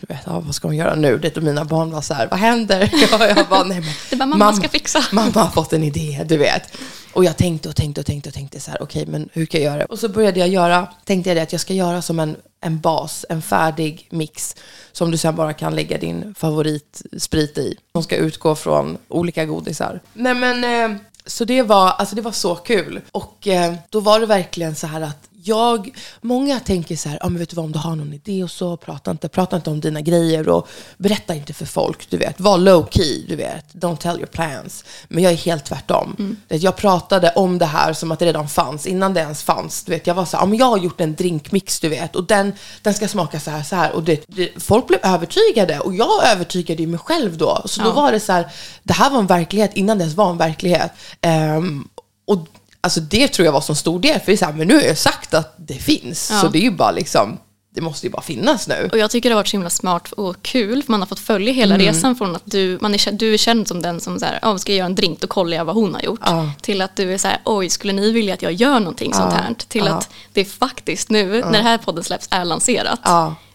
[0.00, 1.18] du vet, ja, vad ska hon göra nu?
[1.18, 2.90] Det, och mina barn var så här, vad händer?
[3.10, 5.04] Ja, jag bara, nej, men, Det bara, mamma ska fixa.
[5.12, 6.76] Mamma har fått en idé, du vet.
[7.12, 9.62] Och jag tänkte och tänkte och tänkte och tänkte så här, okej, men hur kan
[9.62, 9.84] jag göra?
[9.84, 12.80] Och så började jag göra, tänkte jag det att jag ska göra som en, en
[12.80, 14.56] bas, en färdig mix
[14.92, 17.76] som du sen bara kan lägga din favoritsprit i.
[17.92, 20.00] Som ska utgå från olika godisar.
[20.12, 23.00] Nej men, eh, så det var, alltså det var så kul.
[23.12, 27.28] Och eh, då var det verkligen så här att jag, många tänker så här, ah,
[27.28, 29.70] men vet du vad, om du har någon idé och så, prata inte, prata inte
[29.70, 32.40] om dina grejer och berätta inte för folk, du vet.
[32.40, 33.74] Var low key, du vet.
[33.74, 34.84] Don't tell your plans.
[35.08, 36.36] Men jag är helt tvärtom.
[36.48, 39.84] Det, Jag pratade om det här som att det redan fanns, innan det ens fanns.
[39.84, 42.16] Du vet, jag var så här, ah, men jag har gjort en drinkmix, du vet,
[42.16, 42.52] och den,
[42.82, 43.92] den ska smaka så här, så här.
[43.92, 47.62] Och det, det, folk blev övertygade och jag övertygade ju mig själv då.
[47.64, 48.48] Så då var det så här,
[48.82, 50.92] det här var en verklighet innan det ens var en verklighet.
[51.20, 51.88] Ehm,
[52.26, 52.46] och
[52.84, 54.74] Alltså det tror jag var så stor del, för det är så här, men nu
[54.74, 56.40] har jag sagt att det finns, Ja.
[56.40, 57.38] så det är ju bara liksom,
[57.74, 58.88] det måste ju bara finnas nu.
[58.92, 61.18] Och jag tycker det har varit så himla smart och kul för man har fått
[61.20, 61.86] följa hela Mm.
[61.86, 64.56] resan från att du, man är, du är känd som den som så här, oh,
[64.56, 66.20] ska jag göra en drink, då kollar jag vad hon har gjort.
[66.24, 66.50] Ja.
[66.62, 69.32] Till att du är så här, oj, skulle ni vilja att jag gör någonting sånt
[69.32, 69.54] här?
[69.68, 69.92] Till Ja.
[69.92, 73.00] att det faktiskt nu, när det här podden släpps, är lanserat.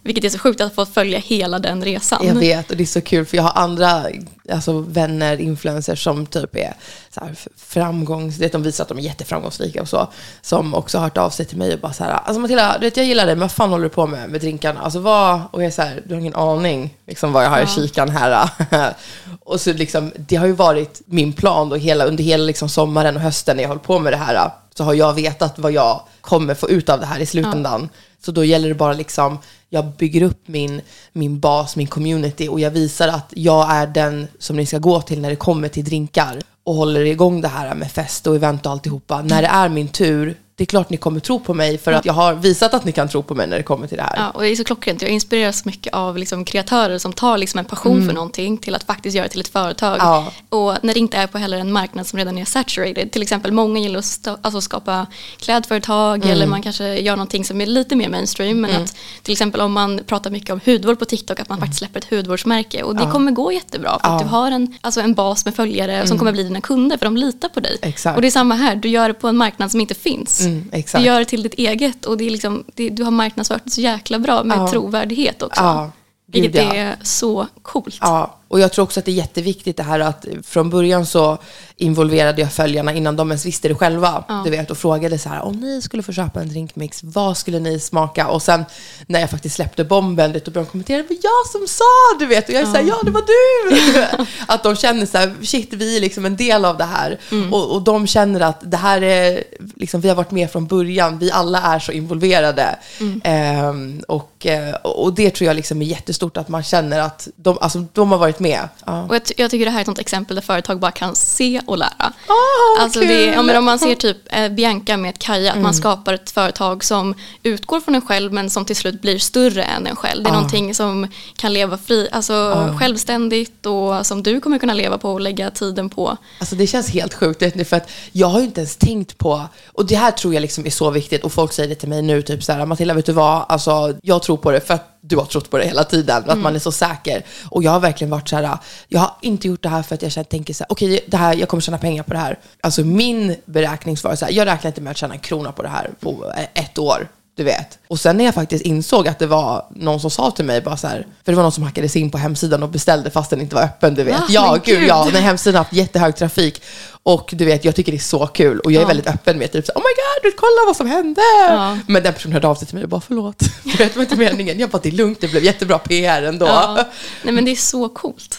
[0.02, 0.08] Ja.
[0.08, 2.28] Vilket är så sjukt att få följa hela den resan.
[2.28, 4.06] Jag vet, och det är så kul för jag har andra
[4.52, 6.74] alltså, vänner, influencers som typ är
[7.10, 8.38] så här, framgångs...
[8.38, 10.08] Det de visar att de är jätteframgångsrika och så.
[10.42, 12.86] Som också har hört av sig till mig och bara så här, alltså Matilda, du
[12.86, 14.82] vet, jag gillar dig, men vad fan håller du på med med drinkarna?
[14.82, 15.42] Alltså vad...
[15.52, 18.10] Och jag är så här, du har ingen aning liksom, vad jag har i kikan
[18.10, 18.50] här.
[19.40, 23.16] och så liksom, det har ju varit min plan då hela, under hela liksom, sommaren
[23.16, 24.52] och hösten när jag håller på med det här.
[24.76, 27.90] Så har jag vetat vad jag kommer få ut av det här i slutändan.
[28.26, 29.38] Så då gäller det bara liksom,
[29.69, 30.82] jag bygger upp min,
[31.13, 35.01] min bas, min community och jag visar att jag är den som ni ska gå
[35.01, 38.65] till när det kommer till drinkar och håller igång det här med fest och event
[38.65, 39.21] och alltihopa.
[39.21, 42.06] När det är min tur det är klart ni kommer tro på mig för att
[42.06, 44.15] jag har visat att ni kan tro på mig när det kommer till det här.
[44.17, 45.02] Ja, och det är så klockrent.
[45.02, 48.84] Jag inspireras mycket av liksom kreatörer som tar liksom en passion för någonting till att
[48.84, 49.93] faktiskt göra det till ett företag.
[49.95, 50.08] Mm.
[50.08, 50.32] Ja.
[50.50, 53.12] Och när det inte är på heller en marknad som redan är saturated.
[53.12, 55.06] Till exempel många gillar att alltså skapa
[55.39, 56.30] klädföretag Mm.
[56.30, 58.62] eller man kanske gör någonting som är lite mer mainstream.
[58.62, 61.80] Men att till exempel om man pratar mycket om hudvård på TikTok att man faktiskt
[61.80, 62.84] släpper ett hudvårdsmärke.
[62.84, 66.08] Och det kommer gå jättebra för att du har en, alltså en bas med följare
[66.08, 67.78] som kommer bli dina kunder för de litar på dig.
[67.82, 67.89] Mm.
[67.89, 68.15] Exakt.
[68.15, 70.41] Och det är samma här, du gör det på en marknad som inte finns.
[70.50, 70.84] Mm.
[70.94, 73.72] Du gör det till ditt eget och det är liksom, det, du har marknadsfört det
[73.72, 74.68] så jäkla bra med Ja.
[74.68, 75.62] trovärdighet också.
[75.62, 75.92] Ja,
[76.28, 76.74] gud, Vilket ja.
[76.76, 77.98] är så coolt.
[78.02, 81.38] Ja, och jag tror också att det är jätteviktigt det här att från början så
[81.76, 84.24] involverade jag följarna innan de ens visste det själva.
[84.44, 87.60] Du vet, och frågade så här, om ni skulle få köpa en drinkmix, vad skulle
[87.60, 88.28] ni smaka?
[88.28, 88.66] Och sen
[89.08, 92.26] när jag faktiskt släppte bomben, då började de kommentera, det var jag som sa, du
[92.26, 92.50] vet.
[92.50, 94.26] Och jag är så här, ja det var du!
[94.48, 97.20] att de känner så här, shit vi är liksom en del av det här.
[97.52, 99.44] Och, och de känner att det här är,
[99.76, 102.80] liksom, vi har varit med från början, vi alla är så involverade.
[103.24, 107.58] Ehm, och, eh, och det tror jag liksom är jättestort, att man känner att de,
[107.62, 108.69] alltså, de har varit med.
[108.86, 109.04] Ja.
[109.04, 111.62] Och jag, jag tycker det här är ett sånt exempel där företag bara kan se
[111.65, 112.13] och lära.
[112.28, 113.28] vad alltså det!
[113.28, 113.49] Mm.
[113.49, 117.15] ja, om man ser typ eh, Bianca med Kaja, att man skapar ett företag som
[117.43, 120.23] utgår från en själv men som till slut blir större än en själv.
[120.23, 124.97] Det är någonting som kan leva fri, alltså självständigt och som du kommer kunna leva
[124.97, 126.17] på och lägga tiden på.
[126.39, 129.17] Alltså det känns helt sjukt, vet ni, för att jag har ju inte ens tänkt
[129.17, 131.89] på, och det här tror jag liksom är så viktigt, och folk säger det till
[131.89, 134.73] mig nu, typ så här, Matilda vet du vad, alltså jag tror på det för
[134.73, 137.26] att du har trott på det hela tiden, att man är så säker.
[137.50, 140.02] Och jag har verkligen varit så här, jag har inte gjort det här för att
[140.02, 142.39] jag känner, tänker så här, okej, det här, jag kommer tjäna pengar på det här.
[142.62, 145.62] Alltså min beräkning var så här, jag räknar inte med att tjäna en krona på
[145.62, 147.08] det här på eh, ett år.
[147.39, 147.80] Du vet.
[147.88, 150.78] Och sen när jag faktiskt insåg att det var någon som sa till mig bara
[150.78, 153.30] så här, för det var någon som hackade sig in på hemsidan och beställde fast
[153.30, 154.19] den inte var öppen, du vet.
[154.19, 154.25] Va?
[154.30, 154.89] Ja, gud gud.
[154.89, 156.62] ja, när hemsidan har haft jättehög trafik.
[157.04, 158.88] Och du vet, jag tycker det är så kul och jag är Ja.
[158.88, 161.21] väldigt öppen med typ så oh my god, du, kolla vad som hände.
[161.49, 161.78] Ja.
[161.88, 163.39] Men den personen hörde av sig till mig och bara förlåt.
[163.63, 164.60] Du vet, det var inte meningen.
[164.60, 166.45] Jag bara, det är lugnt, det blev jättebra PR ändå.
[166.45, 166.75] Ja.
[166.78, 166.86] Ja.
[167.23, 168.38] Nej men det är så coolt.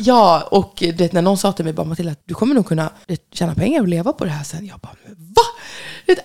[0.50, 2.90] och du vet, när någon sa till mig bara, Matilda, du kommer nog kunna
[3.32, 4.66] tjäna pengar och leva på det här sen.
[4.66, 5.42] Jag bara, va?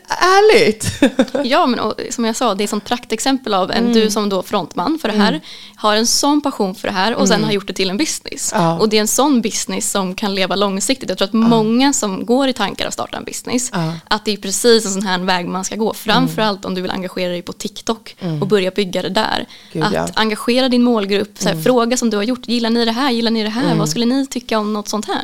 [0.08, 1.02] Ärligt.
[1.44, 4.30] Ja, men och, som jag sa, det är ett sånt praktexempel av en du som
[4.30, 5.42] då frontman för det här,
[5.76, 8.52] har en sån passion för det här och sen har gjort det till en business.
[8.56, 8.80] Ja.
[8.80, 11.10] Och det är en sån business som kan leva långsiktigt.
[11.10, 13.94] Jag tror att många som går i tankar att starta en business, Ja.
[14.08, 15.94] att det är precis en sån här väg man ska gå.
[15.94, 19.46] Framförallt om du vill engagera dig på TikTok och börja bygga det där.
[19.74, 20.08] Gud, att ja.
[20.14, 23.32] engagera din målgrupp, så här, fråga som du har gjort, gillar ni det här, gillar
[23.32, 25.24] ni det här, vad skulle ni tycka om något sånt här?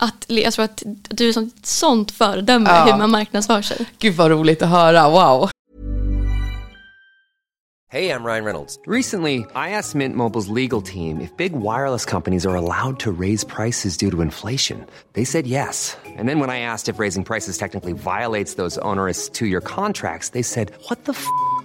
[0.00, 2.84] Att, jag tror att du är ett sånt föredöme Ja.
[2.92, 3.86] hur man marknadsför sig.
[3.98, 5.50] Gud vad roligt att höra, wow.
[7.90, 8.78] Hey, I'm Ryan Reynolds.
[8.86, 13.44] Recently, I asked Mint Mobile's legal team if big wireless companies are allowed to raise
[13.46, 14.84] prices due to inflation.
[15.14, 15.96] They said yes.
[16.18, 20.30] And then when I asked if raising prices technically violates those onerous two year contracts,
[20.30, 21.24] they said, What the f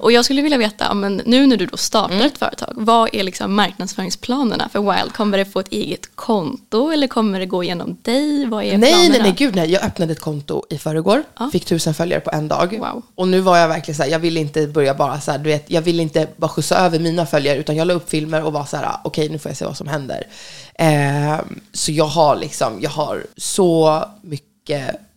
[0.00, 3.22] Och jag skulle vilja veta, men nu när du då startar ett företag, vad är
[3.22, 5.12] liksom marknadsföringsplanerna för Wild?
[5.12, 8.46] Kommer det få ett eget konto eller kommer det gå genom dig?
[8.46, 9.12] Vad är Nej, planerna?
[9.12, 9.70] nej, nej, gud nej.
[9.70, 11.22] Jag öppnade ett konto i förrgår.
[11.38, 11.50] Ja.
[11.52, 12.78] Fick tusen följare på en dag.
[12.78, 13.02] Wow.
[13.14, 15.44] Och nu var jag verkligen så här, jag ville inte börja bara så här, du
[15.50, 18.52] vet, jag ville inte bara skjutsa över mina följare, utan jag la upp filmer och
[18.52, 20.26] var så här, okej, nu får jag se vad som händer.
[20.74, 21.40] Eh,
[21.72, 24.51] så jag har liksom, jag har så mycket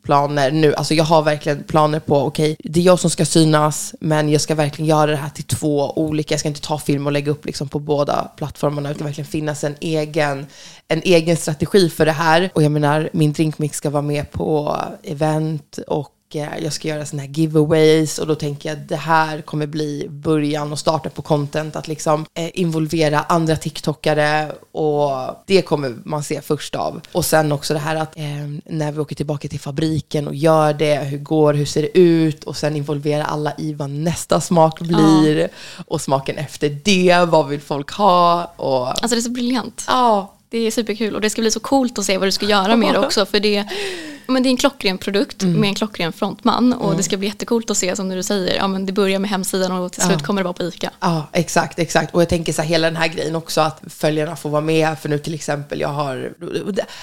[0.05, 0.73] planer nu.
[0.73, 4.41] Alltså jag har verkligen planer på, okej, det är jag som ska synas, men jag
[4.41, 6.34] ska verkligen göra det här till två olika.
[6.34, 9.63] Jag ska inte ta film och lägga upp liksom på båda plattformarna, utan verkligen finnas
[9.63, 10.45] en egen,
[10.88, 12.49] en egen strategi för det här.
[12.53, 17.21] Och jag menar, min drinkmix ska vara med på event och jag ska göra såna
[17.21, 21.21] här giveaways och då tänker jag att det här kommer bli början och starten på
[21.21, 25.11] content, att liksom eh, involvera andra TikTokare och
[25.45, 27.01] det kommer man se först av.
[27.11, 28.23] Och sen också det här att eh,
[28.65, 32.43] när vi åker tillbaka till fabriken och gör det, hur går hur ser det ut?
[32.43, 35.49] Och sen involvera alla i vad nästa smak blir
[35.88, 38.51] och smaken efter det, vad vill folk ha?
[38.55, 39.83] Och Alltså det är så briljant.
[39.88, 42.45] ja, Det är superkul och det ska bli så coolt att se vad du ska
[42.45, 43.25] göra med det också.
[43.25, 43.65] För det,
[44.27, 45.59] men det är en klockren produkt Mm.
[45.59, 46.73] med en klockren frontman.
[46.73, 49.29] Och det ska bli jättecoolt att se som du säger, ja, men det börjar med
[49.29, 50.25] hemsidan och till slut Ja.
[50.25, 50.91] kommer det vara på ICA.
[50.99, 52.13] Ja, exakt, exakt.
[52.15, 54.99] Och jag tänker så här, hela den här grejen också, att följarna får vara med.
[54.99, 56.33] För nu till exempel, jag har...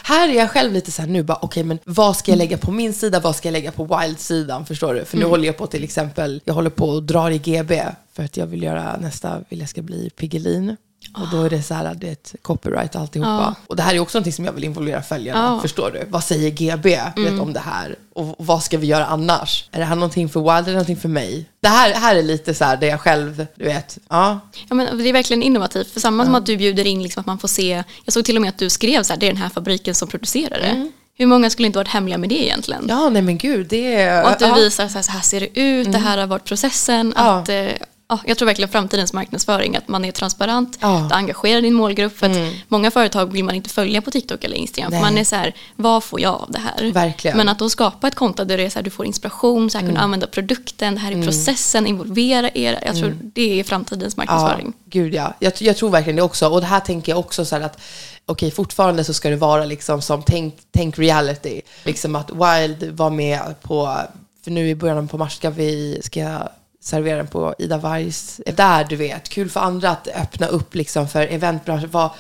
[0.04, 2.58] Här är jag själv lite så här nu, bara okej, men vad ska jag lägga
[2.58, 3.20] på min sida?
[3.20, 4.66] Vad ska jag lägga på Wild-sidan?
[4.66, 5.04] Förstår du?
[5.04, 8.22] För nu håller jag på till exempel, jag håller på och drar i GB för
[8.24, 10.76] att jag vill göra nästa, vill jag ska bli Piggelin.
[11.14, 13.54] Och då är det så här, det copyright och alltihopa.
[13.66, 15.40] Och det här är också någonting som jag vill involvera följarna.
[15.40, 15.60] Ja.
[15.60, 16.06] Förstår du?
[16.08, 17.96] Vad säger GB vet, om det här?
[18.14, 19.68] Och vad ska vi göra annars?
[19.72, 21.46] Är det här någonting för Wild eller någonting för mig?
[21.60, 24.40] Det här, här är lite så här det jag själv, du vet, ja.
[24.68, 25.90] Ja, men det är verkligen innovativt.
[25.90, 28.36] För samma som att du bjuder in liksom att man får se, jag såg till
[28.36, 30.90] och med att du skrev så här, det är den här fabriken som producerar det.
[31.14, 32.86] Hur många skulle inte varit hemliga med det egentligen?
[32.88, 34.22] Ja, nej men gud, det är...
[34.22, 34.54] Och att du ja.
[34.54, 37.14] visar så här, så här ser det ut, det här har varit processen.
[37.16, 37.22] Ja.
[37.22, 37.66] Att, eh,
[38.08, 41.06] ja, jag tror verkligen framtidens marknadsföring, att man är transparent, Ja.
[41.06, 42.18] att engagera din målgrupp.
[42.18, 42.36] För att
[42.68, 44.92] många företag vill man inte följa på TikTok eller Instagram.
[44.92, 46.92] För man är så här, vad får jag av det här?
[46.92, 47.36] Verkligen.
[47.36, 49.78] Men att då skapa ett konto där det är så här, du får inspiration, så
[49.78, 52.78] här, kunna använda produkten, det här är processen, involvera er.
[52.86, 54.66] Jag tror det är framtidens marknadsföring.
[54.76, 55.34] Ja, gud ja.
[55.38, 56.48] Jag, jag tror verkligen det också.
[56.48, 57.80] Och det här tänker jag också så här att
[58.26, 61.60] okej, fortfarande så ska det vara liksom som tänk, tänk reality.
[61.84, 63.98] Liksom att Wild var med på,
[64.44, 66.38] för nu i början på mars ska vi, ska
[66.82, 71.08] servera den på Ida Vargs, där du vet, kul för andra att öppna upp liksom
[71.08, 71.90] för eventbranschen.
[71.90, 72.10] Vad,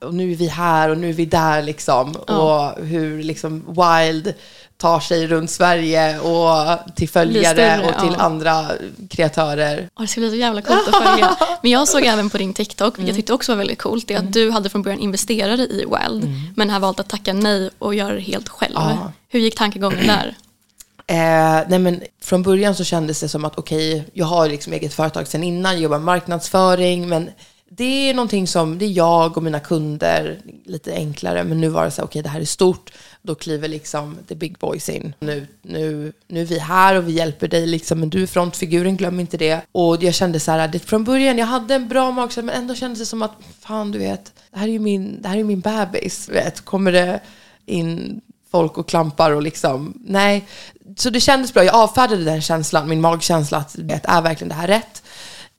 [0.00, 2.12] och nu är vi här och nu är vi där liksom.
[2.12, 4.34] Och hur liksom Wild
[4.76, 8.24] tar sig runt Sverige och till följare större, och till ja.
[8.24, 8.66] andra
[9.10, 9.88] kreatörer.
[9.96, 11.36] Ja, det ska bli så jävla coolt att följa.
[11.62, 14.14] Men jag såg även på din TikTok, vilket jag tyckte också var väldigt coolt, det
[14.14, 17.70] är att du hade från början investerare i Wild, men har valt att tacka nej
[17.78, 18.74] och göra det helt själv.
[18.74, 19.12] Ja.
[19.28, 20.36] Hur gick tankegången där?
[21.12, 24.94] Eh, nej men från början så kändes det som att okej, jag har liksom eget
[24.94, 27.30] företag sedan innan, jobbar med marknadsföring, men
[27.68, 31.84] det är någonting som, det är jag och mina kunder, lite enklare, men nu var
[31.84, 35.14] det så här, okej det här är stort, då kliver liksom the big boys in.
[35.20, 38.96] Nu, nu, nu är vi här och vi hjälper dig liksom, men du är frontfiguren,
[38.96, 39.60] glöm inte det.
[39.72, 42.74] Och jag kände så här, det, från början, jag hade en bra magkänsla, men ändå
[42.74, 45.44] kändes det som att, fan du vet, det här är ju min, det här är
[45.44, 47.20] min bebis, du vet, kommer det
[47.66, 48.20] in
[48.52, 50.44] folk och klampar och liksom, nej.
[50.96, 54.54] Så det kändes bra, jag avfärdade den känslan, min magkänsla att det är verkligen det
[54.54, 55.02] här rätt.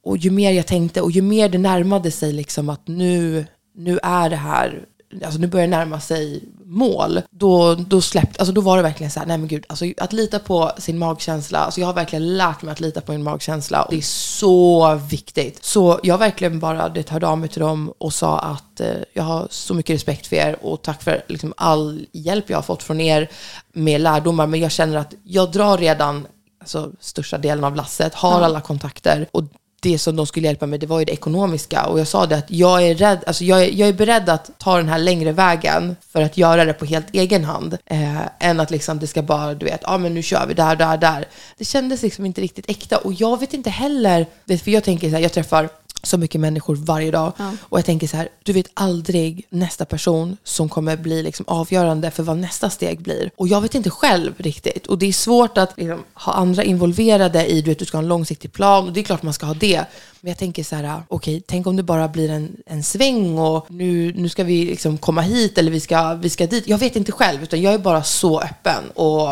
[0.04, 4.00] Och ju mer jag tänkte och ju mer det närmade sig liksom att nu, nu
[4.04, 4.86] är det här,
[5.26, 9.12] alltså nu börjar det närma sig mål, då, då släppte, alltså då var det verkligen
[9.12, 12.38] så här, nej men gud, alltså att lita på sin magkänsla, alltså jag har verkligen
[12.38, 15.66] lärt mig att lita på min magkänsla och det är så viktigt.
[15.66, 19.24] Så jag verkligen bara det hörde av mig till dem och sa att eh, jag
[19.24, 22.84] har så mycket respekt för er och tack för liksom, all hjälp jag har fått
[22.84, 23.30] från er
[23.74, 26.28] med lärdomar, men jag känner att jag drar redan
[26.60, 29.44] alltså, största delen av lasset, har alla kontakter och
[29.84, 31.86] det som de skulle hjälpa mig, det var ju det ekonomiska.
[31.86, 34.52] Och jag sa det att jag är rädd, alltså jag är, jag är beredd att
[34.58, 37.78] ta den här längre vägen för att göra det på helt egen hand.
[37.86, 40.54] Eh, än att liksom det ska bara, du vet, ja ah, men nu kör vi
[40.54, 41.26] där, där, där.
[41.58, 42.98] Det kändes liksom inte riktigt äkta.
[42.98, 44.26] Och jag vet inte heller,
[44.58, 45.70] för jag tänker så här, jag träffar
[46.04, 47.32] så mycket människor varje dag.
[47.62, 52.12] Och jag tänker så här, du vet aldrig nästa person som kommer bli liksom avgörande
[52.12, 53.32] för vad nästa steg blir.
[53.36, 54.88] Och jag vet inte själv riktigt.
[54.88, 58.02] Och det är svårt att liksom, ha andra involverade i, du vet, du ska ha
[58.02, 58.88] en långsiktig plan.
[58.88, 59.86] Och det är klart man ska ha det.
[60.22, 63.72] Men jag tänker så här, okej, tänk om det bara blir en, en sväng och
[63.72, 66.68] nu, nu ska vi liksom komma hit eller vi ska, vi ska dit.
[66.68, 68.90] Jag vet inte själv, utan jag är bara så öppen.
[68.96, 69.28] Och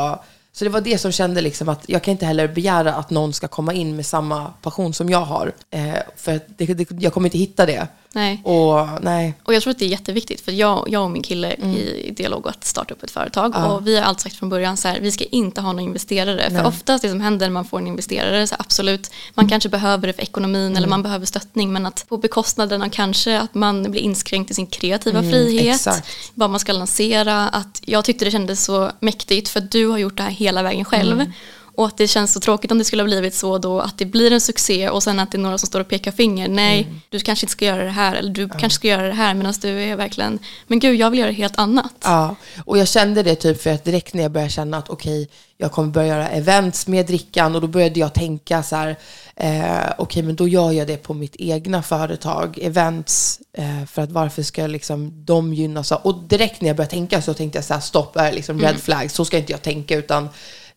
[0.54, 3.34] så det var det som kände liksom att jag kan inte heller begära att någon
[3.34, 5.52] ska komma in med samma passion som jag har.
[5.70, 7.88] Eh, för det, det, jag kommer inte hitta det.
[8.14, 8.42] Nej.
[8.44, 9.34] Och nej.
[9.44, 11.76] Och jag tror att det är jätteviktigt för jag, jag och min kille Mm.
[11.76, 14.88] i, dialog att starta upp ett företag och vi har alltid sagt från början så
[14.88, 16.50] här, vi ska inte ha några investerare.
[16.50, 19.70] För oftast det som händer när man får en investerare, så här, absolut, man kanske
[19.70, 20.78] behöver det för ekonomin Mm.
[20.78, 24.54] eller man behöver stöttning men att på bekostnaden av kanske att man blir inskränkt i
[24.54, 26.08] sin kreativa frihet, Mm, exakt.
[26.34, 30.18] vad man ska lansera, att jag tyckte det kändes så mäktigt för du har gjort
[30.18, 31.26] det här hela vägen själv.
[31.72, 31.84] Mm.
[31.84, 34.06] Och att det känns så tråkigt om det skulle ha blivit så då att det
[34.06, 36.48] blir en succé och sen att det är några som står och pekar finger.
[36.48, 37.02] Nej, Mm.
[37.10, 39.54] du kanske inte ska göra det här eller du kanske ska göra det här medan
[39.62, 41.94] du är verkligen, men gud jag vill göra helt annat.
[42.04, 45.30] Ja, och jag kände det typ för att direkt när jag började känna att okej,
[45.58, 48.96] jag kommer börja göra events med drickan och då började jag tänka så här,
[49.36, 54.12] eh, okej men då gör jag det på mitt egna företag, events, eh, för att
[54.12, 57.66] varför ska liksom de gynnas av, och direkt när jag började tänka så tänkte jag
[57.66, 60.30] så här, stopp, är liksom red flag, så ska inte jag tänka utan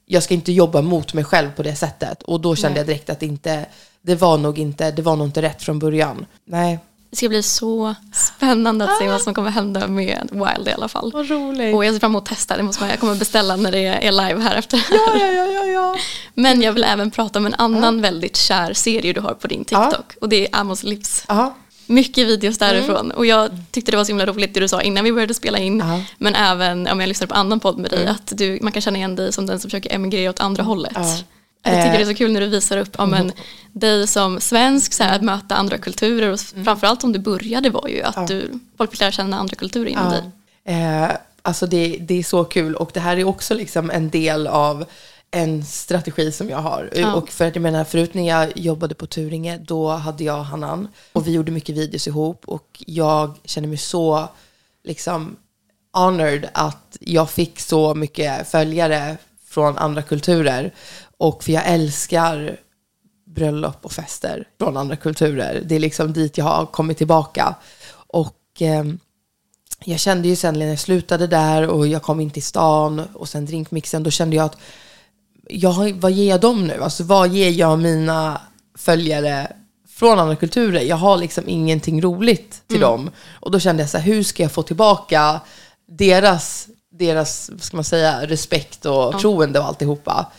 [0.06, 2.22] jag ska inte jobba mot mig själv på det sättet.
[2.22, 3.66] Och då kände jag direkt att det inte,
[4.02, 6.26] det var nog inte, det var nog inte rätt från början.
[6.44, 6.78] Nej.
[7.10, 10.88] Det ska bli så spännande att se vad som kommer hända med Wild i alla
[10.88, 11.12] fall.
[11.12, 11.74] Vad roligt.
[11.74, 13.78] Och jag ser fram emot att testa, det måste man, jag kommer beställa när det
[13.78, 14.86] är live här efter.
[14.90, 15.96] Ja, ja, ja, ja, ja.
[16.34, 19.64] Men jag vill även prata om en annan väldigt kär serie du har på din
[19.64, 21.24] TikTok och det är Amos livs.
[21.28, 21.54] Ja.
[21.86, 23.10] Mycket videos därifrån.
[23.10, 25.58] Och jag tyckte det var så himla roligt det du sa innan vi började spela
[25.58, 25.78] in.
[25.78, 26.02] Ja.
[26.18, 28.98] Men även om jag lyssnade på annan podd med dig, att du, man kan känna
[28.98, 30.92] igen dig som den som försöker emigrera åt andra hållet.
[30.94, 31.18] Ja.
[31.64, 31.96] Jag tycker Eh.
[31.96, 33.32] det är så kul när du visar upp ja, men,
[33.72, 37.88] dig som svensk, så här, att möta andra kulturer och framförallt som du började var
[37.88, 40.22] ju att du, folk fick lära känna andra kulturer inom dig.
[40.64, 41.10] Eh,
[41.42, 44.84] alltså det, det är så kul och det här är också liksom en del av
[45.34, 46.90] en strategi som jag har.
[46.94, 47.14] Ja.
[47.14, 50.88] Och för att jag menar, förut när jag jobbade på Turinge, då hade jag Hanan
[51.12, 54.28] och vi gjorde mycket videos ihop och jag känner mig så
[54.84, 55.36] liksom
[55.92, 59.16] honored att jag fick så mycket följare
[59.46, 60.74] från andra kulturer.
[61.16, 62.56] Och för jag älskar
[63.26, 65.62] bröllop och fester från andra kulturer.
[65.64, 67.54] Det är liksom dit jag har kommit tillbaka.
[67.94, 68.98] Och ehm,
[69.84, 73.28] jag kände ju sen när jag slutade där och jag kom in till stan och
[73.28, 74.56] sen drinkmixen, då kände jag att
[75.48, 76.82] jag, vad ger jag dem nu?
[76.82, 78.40] Alltså vad ger jag mina
[78.78, 79.52] följare
[79.88, 80.80] från andra kulturer?
[80.80, 83.10] Jag har liksom ingenting roligt till dem.
[83.40, 85.40] Och då kände jag så här, hur ska jag få tillbaka
[85.88, 90.32] deras, deras vad ska man säga, respekt och förtroende och alltihopa?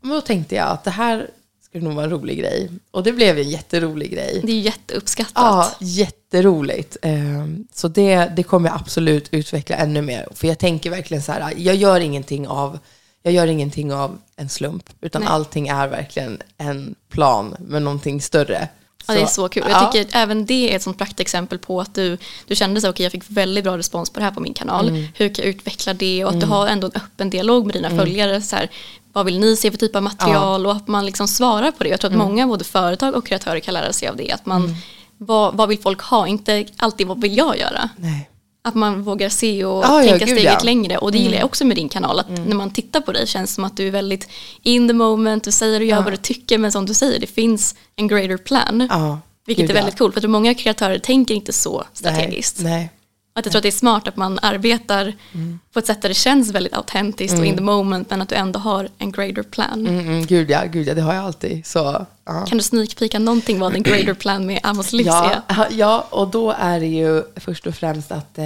[0.00, 1.30] Men då tänkte jag att det här
[1.64, 2.70] skulle nog vara en rolig grej.
[2.90, 4.40] Och det blev en jätterolig grej.
[4.44, 5.32] Det är jätteuppskattat.
[5.34, 6.96] Ja, jätteroligt.
[7.02, 10.28] Ehm, Så det, det kommer jag absolut utveckla ännu mer.
[10.34, 12.78] För jag tänker verkligen så här, jag gör ingenting av,
[13.22, 15.30] jag gör ingenting av en slump, utan Nej.
[15.30, 18.68] allting är verkligen en plan med någonting större.
[19.06, 19.64] Ja, det är så kul.
[19.68, 19.82] ja.
[19.82, 23.02] Jag tycker även det är ett sånt praktexempel på att du, du kände så, okej
[23.04, 24.88] jag fick väldigt bra respons på det här på min kanal.
[24.88, 25.04] Mm.
[25.14, 26.24] Hur kan jag utveckla det?
[26.24, 28.42] Och att du har ändå en öppen dialog med dina följare.
[28.42, 28.70] Så här,
[29.12, 30.66] vad vill ni se för typ av material?
[30.66, 31.90] Och att man liksom svarar på det.
[31.90, 32.20] Jag tror Mm.
[32.20, 34.32] att många, både företag och kreatörer kan lära sig av det.
[34.32, 34.76] Att man,
[35.18, 36.26] vad, vad vill folk ha?
[36.26, 37.88] Inte alltid vad vill jag göra?
[37.96, 38.28] Nej.
[38.64, 40.50] Att man vågar se och Ja, ja, tänka gud, steget ja.
[40.52, 40.64] Mm.
[40.64, 40.98] längre.
[40.98, 42.18] Och det gillar jag också med din kanal.
[42.20, 44.28] Att när man tittar på dig känns det som att du är väldigt
[44.62, 45.44] in the moment.
[45.44, 46.58] Du säger och gör vad du tycker.
[46.58, 48.86] Men som du säger, det finns en greater plan.
[48.90, 49.80] Ja, Vilket gud, är ja.
[49.80, 50.14] väldigt coolt.
[50.14, 52.60] För att många kreatörer tänker inte så strategiskt.
[52.60, 52.90] Nej, nej.
[53.34, 55.14] Att jag tror att det är smart att man arbetar
[55.72, 58.10] på ett sätt där det känns väldigt autentiskt och in the moment.
[58.10, 59.86] Men att du ändå har en greater plan.
[59.86, 61.66] Mm, mm, gud ja, gud ja, det har jag alltid.
[61.66, 62.46] Så, ja.
[62.46, 65.66] Kan du sneakpeaka någonting vad en greater plan med Amos Livs Ja, är?
[65.70, 68.44] ja, och då är det ju först och främst att eh,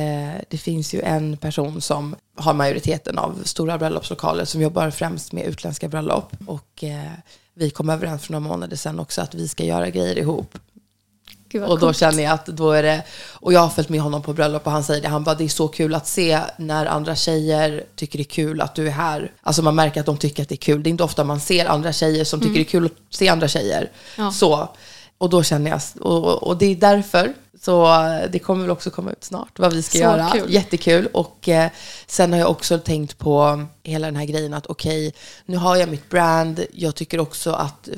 [0.49, 5.44] det finns ju en person som har majoriteten av stora bröllopslokaler som jobbar främst med
[5.44, 6.33] utländska bröllop.
[6.46, 7.11] Och eh,
[7.55, 10.59] vi kom överens för några månader sedan också att vi ska göra grejer ihop.
[11.62, 14.33] Och då känner jag att då är det, och jag har följt med honom på
[14.33, 17.16] bröllop och han säger det, han bara det är så kul att se när andra
[17.16, 19.33] tjejer tycker det är kul att du är här.
[19.42, 20.83] Alltså man märker att de tycker att det är kul.
[20.83, 23.29] Det är inte ofta man ser andra tjejer som tycker det är kul att se
[23.29, 23.79] andra tjejer.
[23.81, 23.90] Mm.
[24.27, 24.31] Ja.
[24.31, 24.69] Så,
[25.19, 27.87] och då känner jag, och, och det är därför, så
[28.31, 30.31] det kommer väl också komma ut snart vad vi ska Så göra.
[30.31, 30.53] kul.
[30.53, 31.07] Jättekul.
[31.07, 31.71] Och eh,
[32.07, 35.14] sen har jag också tänkt på hela den här grejen att okej,
[35.47, 36.64] nu har jag mitt brand.
[36.73, 37.88] Jag tycker också att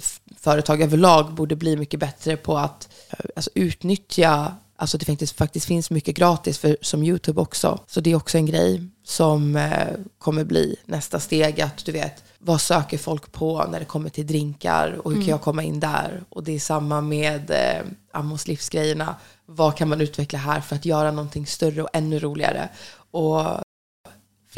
[0.41, 5.67] företag överlag borde bli mycket bättre på att eh, alltså, utnyttja Alltså det faktiskt, faktiskt
[5.67, 7.81] finns mycket gratis för, som YouTube också.
[7.87, 11.61] Så det är också en grej som eh, kommer bli nästa steg.
[11.61, 15.29] Att du vet, vad söker folk på när det kommer till drinkar och hur kan
[15.29, 16.23] jag komma in där?
[16.29, 19.17] Och det är samma med eh, Amos livsgrejerna.
[19.47, 22.69] Vad kan man utveckla här för att göra någonting större och ännu roligare?
[23.11, 23.43] Och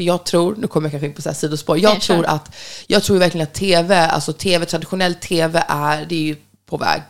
[0.01, 2.25] för jag tror, nu kommer jag kanske in på så här sidospår, jag Nej, tror
[2.25, 2.55] att,
[2.87, 6.35] jag tror verkligen att tv, alltså tv, traditionell tv är, det är ju
[6.65, 7.01] på väg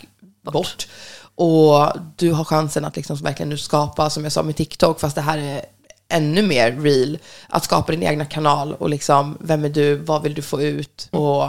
[0.42, 0.88] bort.
[1.36, 5.16] Och du har chansen att liksom verkligen nu skapa, som jag sa med TikTok, fast
[5.16, 5.66] det här är
[6.10, 7.18] ännu mer real,
[7.50, 11.08] att skapa din egna kanal och liksom, vem är du, vad vill du få ut?
[11.12, 11.48] Och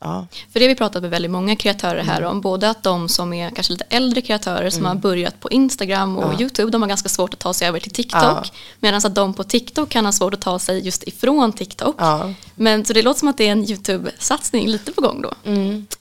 [0.00, 2.30] ja, För det har vi pratat med väldigt många kreatörer här Mm.
[2.30, 2.40] om.
[2.40, 6.40] Både att de som är kanske lite äldre kreatörer som har börjat på Instagram och
[6.40, 8.22] YouTube, de har ganska svårt att ta sig över till TikTok.
[8.22, 8.44] Ja.
[8.80, 11.94] Medan att de på TikTok kan ha svårt att ta sig just ifrån TikTok.
[11.98, 12.32] Ja.
[12.54, 15.32] Men så det låter som att det är en YouTube-satsning lite på gång då.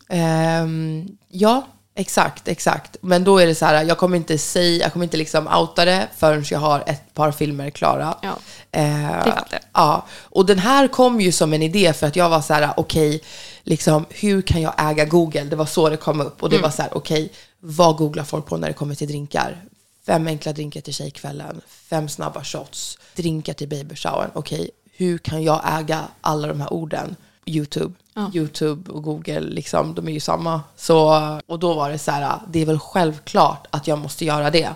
[0.10, 2.97] Ehm, ja, exakt, exakt.
[3.01, 5.86] Men då är det så här, jag kommer inte säga, jag kommer inte liksom outa
[5.86, 8.17] det förrän jag har ett par filmer klara.
[8.21, 8.36] Ja,
[8.71, 9.62] Eh, det fattar jag.
[9.73, 12.69] Ja, och den här kom ju som en idé för att jag var så här,
[12.77, 13.21] okej,
[13.65, 15.43] liksom, hur kan jag äga Google?
[15.43, 16.43] Det var så det kom upp.
[16.43, 19.65] Och det var så här, okej, vad googlar folk på när det kommer till drinkar?
[20.06, 24.30] Fem enkla drinkar till tjejkvällen, fem snabba shots, drinkar till babyshowern.
[24.34, 27.15] Okej, hur kan jag äga alla de här orden?
[27.45, 27.93] YouTube.
[28.13, 28.32] Ja.
[28.34, 30.62] YouTube och Google, liksom, de är ju samma.
[30.75, 34.51] Så, och då var det så här, det är väl självklart att jag måste göra
[34.51, 34.69] det.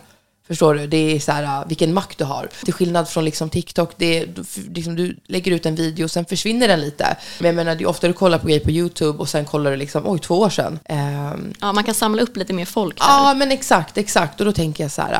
[0.49, 0.87] Förstår du?
[0.87, 2.49] Det är så här, vilken makt du har.
[2.65, 6.11] Till skillnad från liksom TikTok, det är, du- liksom, du lägger ut en video och
[6.11, 7.17] sen försvinner den lite.
[7.39, 9.71] Men jag menar, det är ofta du kollar på grejer på YouTube och sen kollar
[9.71, 10.79] du liksom, oj, två år sedan.
[10.85, 13.27] Ehm, Ja, man kan samla upp lite mer folk här.
[13.27, 14.39] Ja, men exakt, exakt.
[14.39, 15.11] Och då tänker jag så här,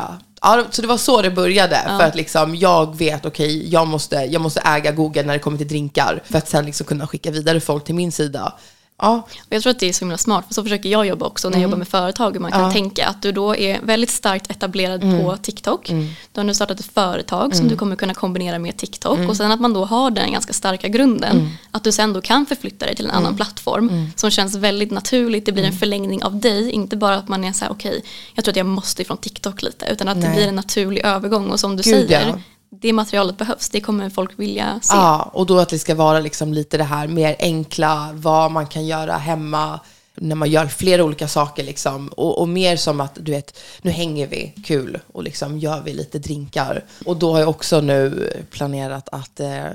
[0.42, 1.76] ja, så det var så det började.
[2.00, 5.58] För att liksom, jag vet, okej, jag, måste, jag måste äga Google när det kommer
[5.58, 6.24] till drinkar.
[6.26, 8.54] För att sen liksom kunna skicka vidare folk till min sida.
[9.02, 11.26] Ja, Och jag tror att det är så himla smart, för så försöker jag jobba
[11.26, 12.32] också när jag jobbar med företag.
[12.34, 12.72] Hur man kan Mm.
[12.72, 12.78] Ja.
[12.78, 12.90] Mm.
[12.90, 15.88] tänka att du då är väldigt starkt etablerad på TikTok.
[15.88, 19.18] Du har nu startat ett företag som du kommer kunna kombinera med TikTok.
[19.18, 19.30] Mm.
[19.30, 21.50] Och sen att man då har den ganska starka grunden.
[21.72, 23.24] Att du sen då kan förflytta dig till en Mm.
[23.24, 24.12] annan plattform.
[24.16, 25.46] Som känns väldigt naturligt.
[25.46, 26.72] Det blir en förlängning av dig.
[26.72, 28.04] Inte bara att man är så här, okej,
[28.36, 29.86] jag tror att jag måste ifrån TikTok lite.
[29.92, 30.36] Utan att det Nej.
[30.36, 31.50] blir en naturlig övergång.
[31.52, 32.40] Och som du Gud, säger, ja
[32.70, 33.70] det materialet behövs.
[33.70, 34.96] Det kommer folk vilja se.
[34.96, 38.68] Ja, och då att det ska vara liksom lite det här mer enkla, vad man
[38.68, 39.80] kan göra hemma
[40.22, 42.08] när man gör flera olika saker liksom.
[42.08, 45.94] Och, och mer som att, du vet, nu hänger vi, kul, och liksom gör vi
[45.94, 46.86] lite drinkar.
[47.06, 49.74] Och då har jag också nu planerat att, eh, eh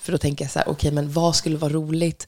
[0.00, 2.26] för då tänker jag så här, okej, men vad skulle vara roligt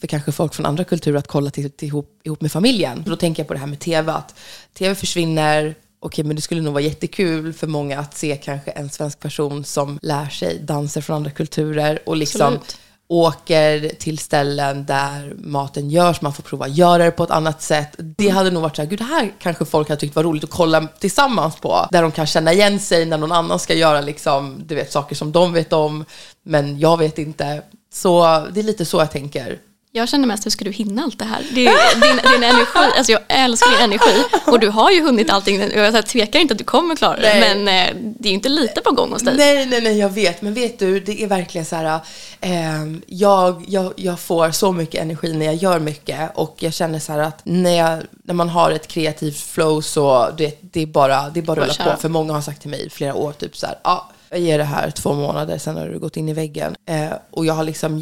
[0.00, 3.02] för kanske folk från andra kulturer att kolla till, till ihop, ihop med familjen.
[3.06, 4.34] Då tänker jag på det här med tv, att
[4.74, 8.90] tv försvinner, okej men det skulle nog vara jättekul för många att se kanske en
[8.90, 12.76] svensk person som lär sig danser från andra kulturer och liksom Absolut.
[13.08, 17.94] åker till ställen där maten görs, man får prova göra det på ett annat sätt.
[17.98, 20.44] Det hade nog varit så här, gud det här kanske folk hade tyckt var roligt
[20.44, 21.86] att kolla tillsammans på.
[21.90, 25.16] Där de kan känna igen sig när någon annan ska göra liksom, du vet, saker
[25.16, 26.04] som de vet om,
[26.42, 27.62] men jag vet inte.
[27.92, 29.58] Så det är lite så jag tänker.
[29.94, 31.46] Jag känner mest, hur ska du hinna allt det här?
[31.50, 35.60] Det din, din energi, alltså jag älskar din energi och du har ju hunnit allting.
[35.74, 38.80] Jag tvekar inte att du kommer klara det, men eh, det är ju inte lite
[38.80, 39.36] på gång hos dig.
[39.36, 40.42] Nej, nej, nej, jag vet.
[40.42, 42.00] Men vet du, det är verkligen så här,
[42.40, 46.98] ehm, jag, jag, jag får så mycket energi när jag gör mycket och jag känner
[46.98, 50.86] så här att när, jag, när man har ett kreativt flow så det, det är
[50.86, 51.94] bara, det är bara att rulla köra.
[51.94, 52.00] på.
[52.00, 54.58] För många har sagt till mig i flera år, typ så här, ja, jag ger
[54.58, 56.74] det här två månader, sen har du gått in i väggen.
[56.88, 57.98] Eh, och jag har liksom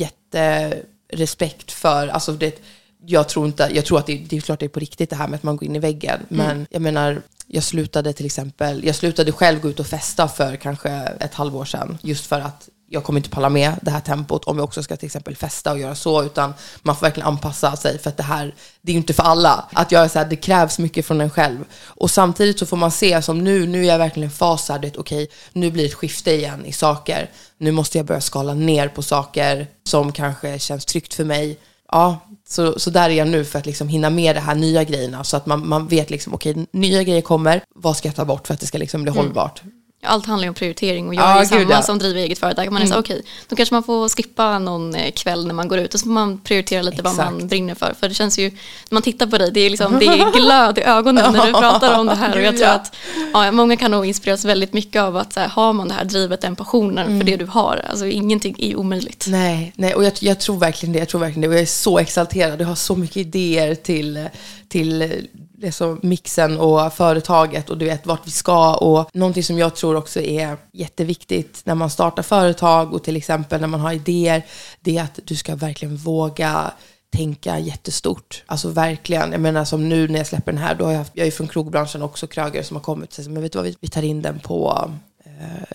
[1.10, 2.62] jätterespekt för, alltså det,
[3.06, 5.16] jag tror inte, jag tror att det, det är klart det är på riktigt det
[5.16, 6.20] här med att man går in i väggen.
[6.28, 10.56] Men jag menar, jag slutade till exempel, jag slutade själv gå ut och festa för
[10.56, 10.90] kanske
[11.20, 11.98] ett halvår sedan.
[12.02, 14.96] Just för att jag kommer inte palla med det här tempot om jag också ska
[14.96, 18.22] till exempel festa och göra så, utan man får verkligen anpassa sig för att det
[18.22, 19.68] här, det är ju inte för alla.
[19.72, 21.64] Att göra så här, det krävs mycket från en själv.
[21.84, 24.68] Och samtidigt så får man se som nu, nu är jag verkligen i en fas
[24.68, 27.30] här, okej, nu blir det ett skifte igen i saker.
[27.60, 31.58] Nu måste jag börja skala ner på saker som kanske känns tryggt för mig.
[31.92, 34.84] Ja, så, så där är jag nu för att liksom hinna med de här nya
[34.84, 38.24] grejerna så att man, man vet liksom, okej, nya grejer kommer, vad ska jag ta
[38.24, 39.62] bort för att det ska liksom bli hållbart?
[40.02, 41.82] Allt handlar ju om prioritering och jag Ja, är samma gud, ja.
[41.82, 42.72] som driver eget företag.
[42.72, 43.00] Man är så Mm.
[43.00, 46.04] okej, då kanske man får skippa någon eh, kväll när man går ut och så
[46.04, 47.48] får man prioritera lite vad man Exakt.
[47.50, 47.94] brinner för.
[48.00, 48.56] För det känns ju, när
[48.90, 51.98] man tittar på dig, det är, liksom, det är glöd i ögonen när du pratar
[51.98, 52.36] om det här.
[52.36, 52.96] Och jag tror att
[53.32, 56.04] ja, många kan nog inspireras väldigt mycket av att så här, har man det här
[56.04, 57.20] drivet, den passionen Mm.
[57.20, 59.24] för det du har, alltså ingenting är omöjligt.
[59.28, 60.98] Nej, nej och jag, jag tror verkligen det.
[60.98, 61.48] Jag tror verkligen det.
[61.48, 62.60] Och jag är så exalterad.
[62.60, 64.28] Jag har så mycket idéer till,
[64.68, 65.12] till
[65.60, 68.74] det mixen och företaget och du vet vart vi ska.
[68.74, 73.60] Och någonting som jag tror också är jätteviktigt när man startar företag och till exempel
[73.60, 74.46] när man har idéer,
[74.80, 76.72] det är att du ska verkligen våga
[77.12, 78.42] tänka jättestort.
[78.46, 79.32] Alltså verkligen.
[79.32, 81.48] Jag menar som nu när jag släpper den här, då har jag, jag är från
[81.48, 84.02] krogbranschen också, krögare som har kommit och säger men vet du vad, vi, vi tar
[84.02, 84.90] in den på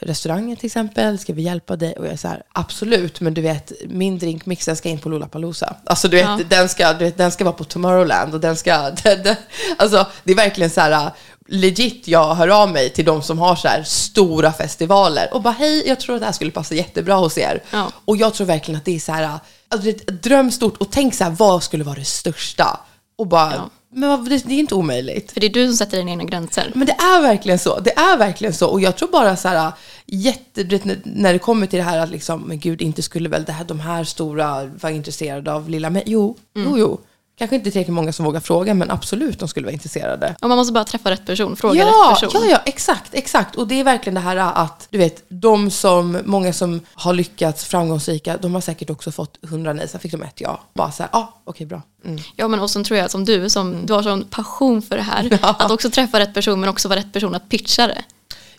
[0.02, 1.94] restaurangen till exempel, ska vi hjälpa dig?
[1.94, 5.76] Och jag så här, absolut, men du vet, min drinkmix den ska in på Lollapalooza.
[5.86, 6.40] Alltså du vet, Ja.
[6.50, 9.36] den, ska, du vet, den ska vara på Tomorrowland och den ska, den, den,
[9.78, 11.12] alltså det är verkligen så här,
[11.48, 15.54] legit jag hör av mig till de som har så här stora festivaler och bara
[15.54, 17.64] hej, jag tror att det här skulle passa jättebra hos er.
[17.72, 17.92] Ja.
[18.06, 19.30] Och jag tror verkligen att det är så här,
[19.70, 22.80] alltså, är ett dröm stort och tänk så här, vad skulle vara det största?
[23.18, 23.70] Och bara, Ja.
[23.96, 25.32] Men det, det är inte omöjligt.
[25.32, 26.72] För det är du som sätter dina egna gränser.
[26.76, 27.80] Men det är verkligen så.
[27.80, 28.68] Det är verkligen så.
[28.68, 29.72] Och jag tror bara så här,
[30.06, 33.30] jätte, du vet, när- det kommer till det här att liksom, men gud, inte skulle
[33.30, 36.04] väl det här, de här stora vara intresserade av lilla mig?
[36.06, 37.00] Jo, jo, jo.
[37.38, 40.36] Kanske inte tillräckligt många som vågar fråga, men absolut de skulle vara intresserade.
[40.42, 42.42] Och man måste bara träffa rätt person, fråga Ja, rätt person.
[42.44, 43.56] ja, ja, exakt, exakt.
[43.56, 47.66] Och det är verkligen det här att, du vet, de som, många som har lyckats
[47.66, 50.62] framgångsrika, de har säkert också fått hundra nej, sen fick de ett ja.
[50.74, 51.82] Bara så här, ja, ah, okej, bra.
[52.06, 52.24] Mm.
[52.36, 55.04] Ja men och sen tror jag som du, som du har sån passion för det
[55.04, 58.04] här, att också träffa rätt person men också vara rätt person att pitcha det.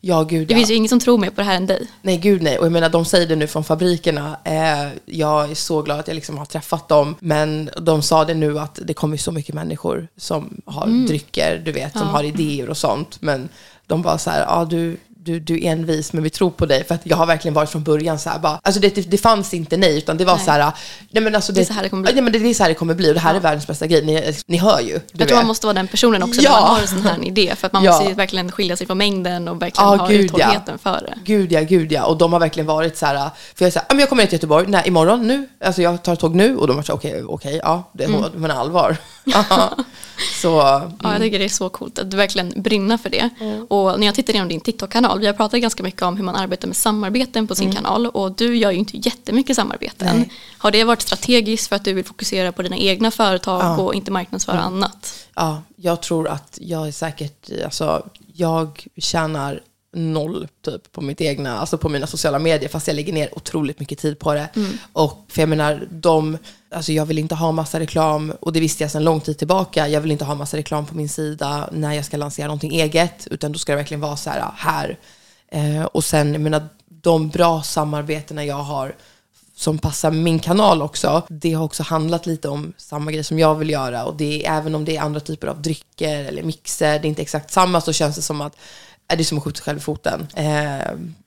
[0.08, 0.58] Ja, gud Det ja.
[0.58, 1.86] finns ju ingen som tror mer på det här än dig.
[2.02, 2.58] Nej, gud nej.
[2.58, 4.36] Och jag menar, de säger det nu från fabrikerna.
[4.44, 7.14] Eh, jag är så glad att jag liksom har träffat dem.
[7.20, 11.72] Men de sa det nu att det kommer så mycket människor som har drycker, du
[11.72, 12.06] vet, som Ja.
[12.08, 13.22] har idéer och sånt.
[13.22, 13.48] Men
[13.86, 14.96] de bara så här, ja du,
[15.26, 16.84] du, du är envis, men vi tror på dig.
[16.84, 19.18] För att jag har verkligen varit från början så här, bara, alltså det, det, det
[19.18, 20.44] fanns inte nej, utan det var Nej.
[20.44, 20.72] så här,
[21.10, 22.12] nej men alltså Det är så här det kommer bli.
[22.16, 23.66] Ja, men det, det är så här det kommer bli och det här är världens
[23.66, 24.04] bästa grej.
[24.04, 24.92] Ni, ni hör ju.
[24.92, 25.34] Jag tror vet.
[25.36, 26.50] man måste vara den personen också Ja.
[26.52, 27.52] när man har en sån här idé.
[27.56, 27.90] För att man Ja.
[27.92, 30.24] måste ju verkligen skilja sig från mängden och verkligen Ja, ha gud, ja.
[30.24, 31.14] uthålligheten för det.
[31.24, 32.04] Gud ja, gud ja.
[32.04, 34.36] Och de har verkligen varit så här, för jag säger, ja jag kommer ner till
[34.36, 36.56] Göteborg, nej imorgon, nu, alltså jag tar tåg nu.
[36.56, 38.22] Och de har sagt, okej, okej, ja, det är Mm.
[38.34, 38.96] men allvar.
[40.42, 41.22] Så, Ja, jag mm.
[41.22, 43.30] tycker det är så coolt att du verkligen brinner för det.
[43.68, 46.36] Och när jag tittar igenom din TikTok-kanal, vi har pratat ganska mycket om hur man
[46.36, 50.16] arbetar med samarbeten på sin kanal och du gör ju inte jättemycket samarbeten.
[50.16, 50.32] Nej.
[50.58, 54.10] Har det varit strategiskt för att du vill fokusera på dina egna företag och inte
[54.10, 55.28] marknadsföra annat?
[55.34, 59.60] Ja, jag tror att jag är säkert, alltså jag tjänar
[59.92, 63.80] noll typ på mitt egna, alltså på mina sociala medier fast jag lägger ner otroligt
[63.80, 64.48] mycket tid på det.
[64.92, 66.38] Och för jag menar, de,
[66.70, 69.88] alltså jag vill inte ha massa reklam och det visste jag sedan lång tid tillbaka.
[69.88, 73.26] Jag vill inte ha massa reklam på min sida när jag ska lansera någonting eget
[73.30, 74.98] utan då ska det verkligen vara så här, ah, här.
[75.48, 78.94] Eh, och sen, jag menar, de bra samarbetena jag har
[79.54, 83.54] som passar min kanal också, det har också handlat lite om samma grej som jag
[83.54, 84.04] vill göra.
[84.04, 87.08] Och det är, även om det är andra typer av drycker eller mixer, det är
[87.08, 88.56] inte exakt samma, så känns det som att
[89.06, 90.28] det är som att skjuta sig själv i foten.
[90.34, 90.44] Eh,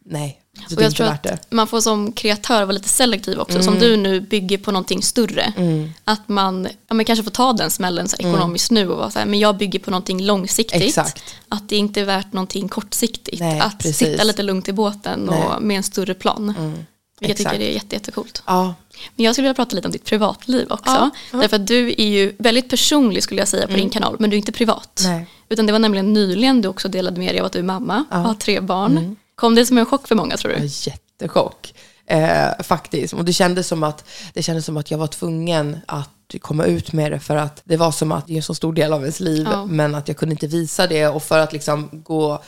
[0.06, 1.34] nej, så Och jag tror det.
[1.34, 3.64] att man får som kreatör vara lite selektiv också.
[3.64, 5.54] Som du nu bygger på någonting större.
[6.04, 9.12] Att man ja, men kanske får ta den smällen så här, ekonomiskt nu och vara
[9.12, 10.82] så här, men jag bygger på någonting långsiktigt.
[10.82, 11.24] Exakt.
[11.50, 13.40] Att det inte är värt någonting kortsiktigt.
[13.40, 13.98] Nej, att precis.
[13.98, 15.44] sitta lite lugnt i båten Nej.
[15.44, 16.76] och med en större plan.
[17.20, 18.44] Vilket jag tycker är jätte, jättecoolt.
[18.46, 18.74] Ja,
[19.16, 21.10] Men jag skulle vilja prata lite om ditt privatliv också.
[21.32, 24.36] Därför att du är ju väldigt personlig skulle jag säga på din kanal, men du
[24.36, 25.02] är inte privat.
[25.06, 25.26] Nej.
[25.50, 28.06] Utan det var nämligen nyligen du också delade med dig av att du är mamma
[28.12, 29.16] och har tre barn.
[29.36, 30.58] Kom det som en chock för många tror du?
[30.58, 31.74] var jättechock.
[32.06, 33.14] Eh, faktiskt.
[33.14, 36.10] Och det kändes, som att, det kändes som att jag var tvungen att
[36.42, 38.74] komma ut med det för att det var som att det är en så stor
[38.74, 39.66] del av ens liv Ja.
[39.66, 42.44] men att jag kunde inte visa det och för att liksom gå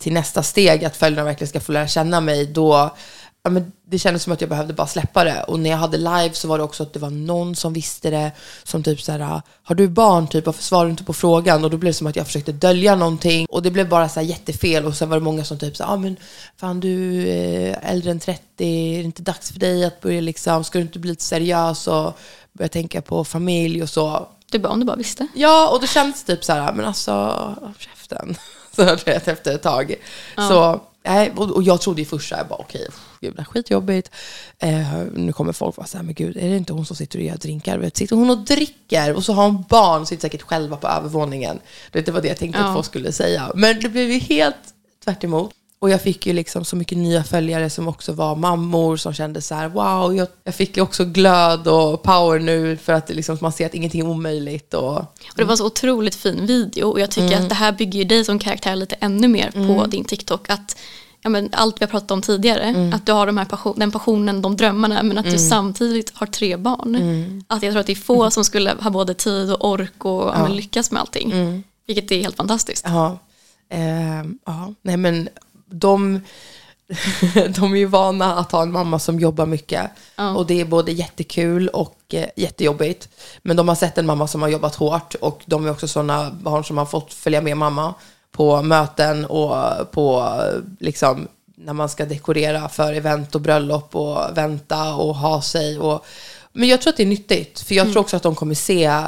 [0.00, 2.96] till nästa steg att föräldrarna verkligen ska få lära känna mig då
[3.44, 5.42] ja, men det kändes som att jag behövde bara släppa det.
[5.42, 8.10] Och när jag hade live så var det också att det var någon som visste
[8.10, 8.32] det
[8.64, 10.26] som typ så här har du barn?
[10.26, 11.64] typ varför svarar du inte på frågan.
[11.64, 13.46] Och då blev det som att jag försökte dölja någonting.
[13.50, 14.84] Och det blev bara så här jättefel.
[14.84, 16.16] Och sen var det många som typ så här, ah, men
[16.56, 20.64] fan du är äldre än 30 är det inte dags för dig att börja liksom
[20.64, 22.18] ska du inte bli lite seriös och
[22.52, 24.28] börja tänka på familj och så?
[24.50, 25.26] Du bara, om du bara visste.
[25.34, 28.36] Ja, och då kändes det typ så här, men alltså, käften.
[28.76, 29.94] Så du vet, efter ett tag.
[30.36, 32.88] Så, nej, och, jag trodde i första, jag bara okej,
[33.22, 34.10] gud det är skitjobbigt.
[34.58, 37.18] Eh, nu kommer folk vara så här, men gud, är det inte hon som sitter
[37.18, 37.78] och gör drinkar?
[37.78, 41.58] Vet, sitter hon och dricker och så har hon barn, sitter säkert själva på övervåningen.
[41.92, 42.66] Det var det jag tänkte Ja.
[42.66, 43.52] att folk skulle säga.
[43.54, 44.56] Men det blev ju helt
[45.04, 45.50] tvärt emot.
[45.78, 49.40] Och jag fick ju liksom så mycket nya följare som också var mammor som kände
[49.40, 53.38] så här, wow, jag, jag fick ju också glöd och power nu för att liksom,
[53.40, 54.74] man ser att ingenting är omöjligt.
[54.74, 55.06] Och, Och
[55.36, 58.24] det var så otroligt fin video och jag tycker att det här bygger ju dig
[58.24, 60.50] som karaktär lite ännu mer på din TikTok.
[60.50, 60.76] Att
[61.22, 63.90] ja, men allt vi har pratat om tidigare, att du har de här passion, den
[63.90, 67.44] passionen, de drömmarna men att du samtidigt har tre barn.
[67.46, 70.28] Att jag tror att det är få som skulle ha både tid och ork och
[70.28, 70.42] ja.
[70.42, 71.32] men, lyckas med allting.
[71.86, 72.84] Vilket är helt fantastiskt.
[72.86, 73.18] Ja,
[73.68, 74.74] ehm, ja.
[74.82, 75.28] nej men
[75.66, 76.20] de,
[77.56, 79.90] de är ju vana att ha en mamma som jobbar mycket.
[80.36, 83.08] Och det är både jättekul och eh, jättejobbigt.
[83.42, 86.30] Men de har sett en mamma som har jobbat hårt och de är också sådana
[86.30, 87.94] barn som har fått följa med mamma
[88.32, 90.38] på möten och på
[90.80, 95.78] liksom när man ska dekorera för event och bröllop och vänta och ha sig.
[95.78, 96.04] Och,
[96.52, 99.02] men jag tror att det är nyttigt, för jag tror också att de kommer se,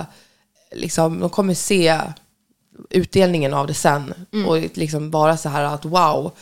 [0.73, 2.01] liksom, de kommer se
[2.91, 4.15] utdelningen av det sen
[4.47, 6.33] och liksom vara så här att wow.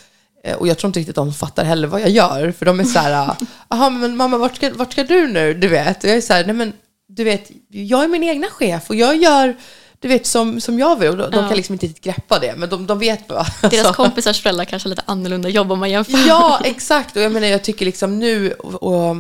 [0.45, 2.81] Eh, Och jag tror inte riktigt att de fattar heller vad jag gör, för de
[2.81, 3.35] är så här,
[3.69, 5.55] jaha men mamma vart ska, vart ska du nu?
[5.55, 6.73] Du vet, och jag är så här, nej men
[7.09, 9.57] du vet, jag är min egna chef och jag gör
[10.03, 11.09] du vet, som, som jag vill.
[11.09, 13.47] Och de, de kan liksom inte riktigt greppa det, men de, de vet bara.
[13.61, 13.93] Deras Alltså.
[13.93, 16.29] kompisars föräldrar kanske har lite annorlunda jobb om man jämför.
[16.29, 17.17] Ja, exakt.
[17.17, 19.17] Och jag menar, jag tycker liksom nu, och, och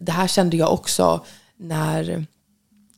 [0.00, 1.24] det här kände jag också
[1.56, 2.26] när,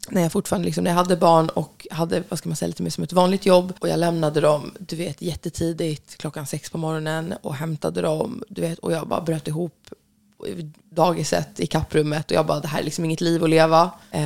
[0.09, 2.82] när jag fortfarande liksom, när jag hade barn och hade, vad ska man säga, lite
[2.82, 3.72] mer som ett vanligt jobb.
[3.78, 8.61] Och jag lämnade dem, du vet, jättetidigt, klockan sex på morgonen och hämtade dem, du
[8.61, 9.91] vet, och jag bara bröt ihop
[10.90, 13.90] dagiset i kapprummet och jag bara, det här är liksom inget liv att leva.
[14.11, 14.22] Eh,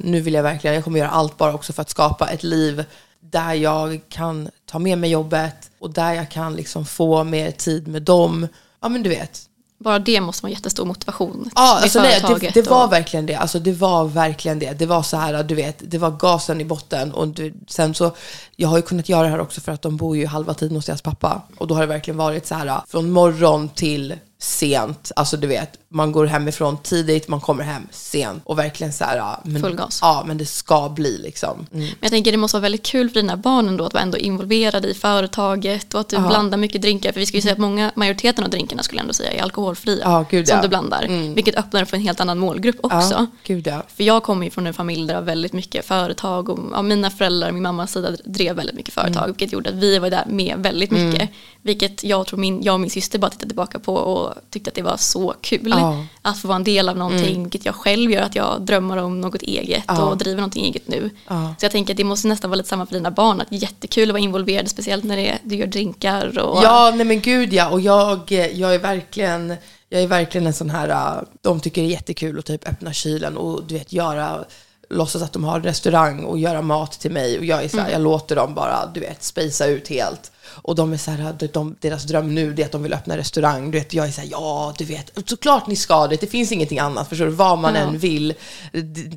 [0.00, 2.84] nu vill jag verkligen, jag kommer göra allt bara också för att skapa ett liv
[3.20, 7.88] där jag kan ta med mig jobbet och där jag kan liksom få mer tid
[7.88, 8.48] med dem.
[8.82, 9.42] Ja men du vet.
[9.78, 11.50] Bara det måste vara jättestor motivation.
[11.54, 13.34] Ja, alltså nej, det, det var och- verkligen det.
[13.34, 14.72] Alltså det var verkligen det.
[14.78, 17.12] Det var så här, du vet, det var gasen i botten.
[17.12, 18.10] Och du, sen så,
[18.56, 20.76] jag har ju kunnat göra det här också för att de bor ju halva tiden
[20.76, 21.42] hos deras pappa.
[21.58, 25.12] Och då har det verkligen varit så här, från morgon till sent.
[25.16, 28.42] Alltså du vet, man går hemifrån tidigt, man kommer hem sent.
[28.44, 29.98] Och verkligen så här, men, Full gas.
[30.02, 31.66] Ja, men det ska bli liksom.
[31.72, 31.86] Mm.
[31.86, 34.18] Men jag tänker det måste vara väldigt kul för dina barn ändå att vara ändå
[34.18, 37.12] involverade i företaget och att du blandar mycket drinkar.
[37.12, 39.42] För vi skulle ju säga att många, majoriteten av drinkarna skulle jag ändå säga är
[39.42, 40.04] alkoholfria.
[40.04, 40.62] Ja, gud, som ja.
[40.62, 41.34] du blandar.
[41.34, 43.12] Vilket öppnar för en helt annan målgrupp också.
[43.12, 43.82] Ja, gud ja.
[43.96, 46.82] För jag kommer ju från en familj där det var väldigt mycket företag och ja,
[46.82, 49.22] mina föräldrar, min mammas sida drev väldigt mycket företag.
[49.22, 49.26] Mm.
[49.26, 51.30] Vilket gjorde att vi var där med väldigt mycket.
[51.62, 54.68] Vilket jag tror min, jag och min syster bara tittar tillbaka på och och tyckte
[54.70, 56.04] att det var så kul Ja.
[56.22, 59.20] att få vara en del av någonting, vilket jag själv gör att jag drömmer om
[59.20, 60.02] något eget Ja.
[60.04, 61.10] och driver någonting eget nu.
[61.28, 61.54] Ja.
[61.58, 64.08] Så jag tänker att det måste nästan vara lite samma för dina barn, att jättekul
[64.10, 67.68] att vara involverad, speciellt när det du gör drinkar och Ja, nej men gud ja.
[67.70, 69.56] Och jag, jag är verkligen,
[69.88, 72.92] jag är verkligen en sån här, äh, de tycker det är jättekul att typ öppna
[72.92, 74.44] kylen och du vet göra,
[74.90, 77.38] låtsas att de har en restaurang och göra mat till mig.
[77.38, 80.32] Och jag är så här, jag låter dem bara, du vet, spacea ut helt.
[80.62, 83.16] Och de är så här, de, de, deras dröm nu är att de vill öppna
[83.16, 83.70] restaurang.
[83.70, 86.20] Du vet, jag är så här, ja, du vet, såklart ni ska det.
[86.20, 87.30] Det finns ingenting annat, förstår du?
[87.30, 87.80] Vad man Ja.
[87.80, 88.34] än vill,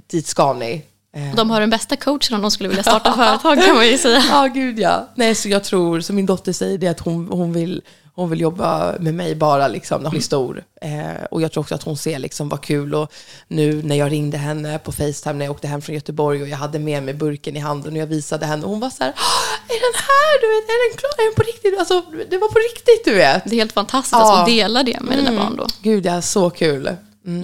[0.07, 0.85] dit ska ni.
[1.15, 3.87] Eh, och de har den bästa coachen om de skulle vilja starta företag kan man
[3.87, 4.23] ju säga.
[4.29, 5.07] Ja, gud ja.
[5.15, 7.81] Nej, så jag tror, som min dotter säger, det att hon, hon, vill,
[8.19, 10.63] hon vill jobba med mig bara liksom, när hon blir stor.
[10.81, 12.95] Eh, och jag tror också att hon ser liksom vad kul.
[12.95, 13.11] Och
[13.47, 16.57] nu när jag ringde henne på Facetime när jag åkte hem från Göteborg och jag
[16.57, 19.09] hade med mig burken i handen och jag visade henne och hon var så här,
[19.15, 21.79] "Ah, är den här, du vet, är den klar, är den på riktigt?
[21.79, 23.43] Alltså, det var på riktigt, du vet.
[23.45, 24.33] Det är helt fantastiskt Ja.
[24.41, 25.67] att få dela det med dina barn då.
[25.81, 26.89] Gud, det är så kul.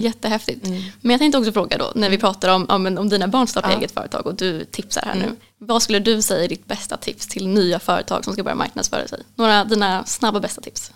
[0.00, 0.66] Jättehäftigt.
[1.00, 3.70] Men jag tänkte också fråga då, när vi pratar om, men om dina barn startar
[3.70, 3.76] Ja.
[3.78, 5.36] eget företag och du tipsar här nu.
[5.58, 9.08] Vad skulle du säga är ditt bästa tips till nya företag som ska börja marknadsföra
[9.08, 9.22] sig?
[9.34, 10.92] Några av dina snabba bästa tips?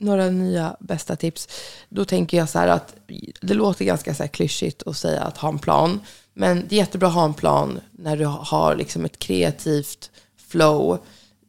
[0.00, 1.48] några nya bästa tips.
[1.88, 2.94] Då tänker jag så här att
[3.40, 6.00] det låter ganska så här klyschigt att säga att ha en plan.
[6.34, 10.10] Men det är jättebra att ha en plan när du har liksom ett kreativt
[10.48, 10.98] flow.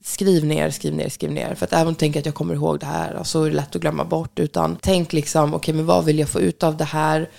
[0.10, 1.56] Skriv ner, skriv ner, skriv ner.
[1.56, 3.56] För att även om du tänker att jag kommer ihåg det här så är det
[3.56, 4.40] lätt att glömma bort.
[4.40, 7.30] Utan tänk liksom, okej men vad vill jag få ut av det här?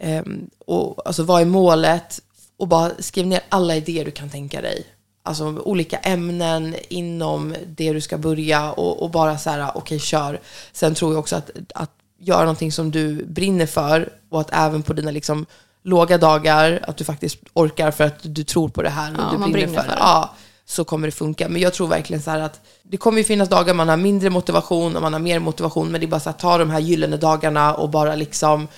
[0.00, 2.20] Ehm, och, alltså vad är målet?
[2.56, 4.86] Och bara skriv ner alla idéer du kan tänka dig.
[5.22, 10.40] Alltså olika ämnen inom det du ska börja och, och bara så här, okej kör.
[10.72, 14.82] Sen tror jag också att, att göra någonting som du brinner för och att även
[14.82, 15.46] på dina liksom
[15.82, 19.30] låga dagar, att du faktiskt orkar för att du tror på det här och Ja,
[19.30, 19.96] du brinner, brinner för det.
[19.98, 20.34] Ja,
[20.70, 21.48] så kommer det funka.
[21.48, 24.30] Men jag tror verkligen så här att det kommer ju finnas dagar man har mindre
[24.30, 26.80] motivation och man har mer motivation, men det är bara så att ta de här
[26.80, 28.68] gyllene dagarna och bara liksom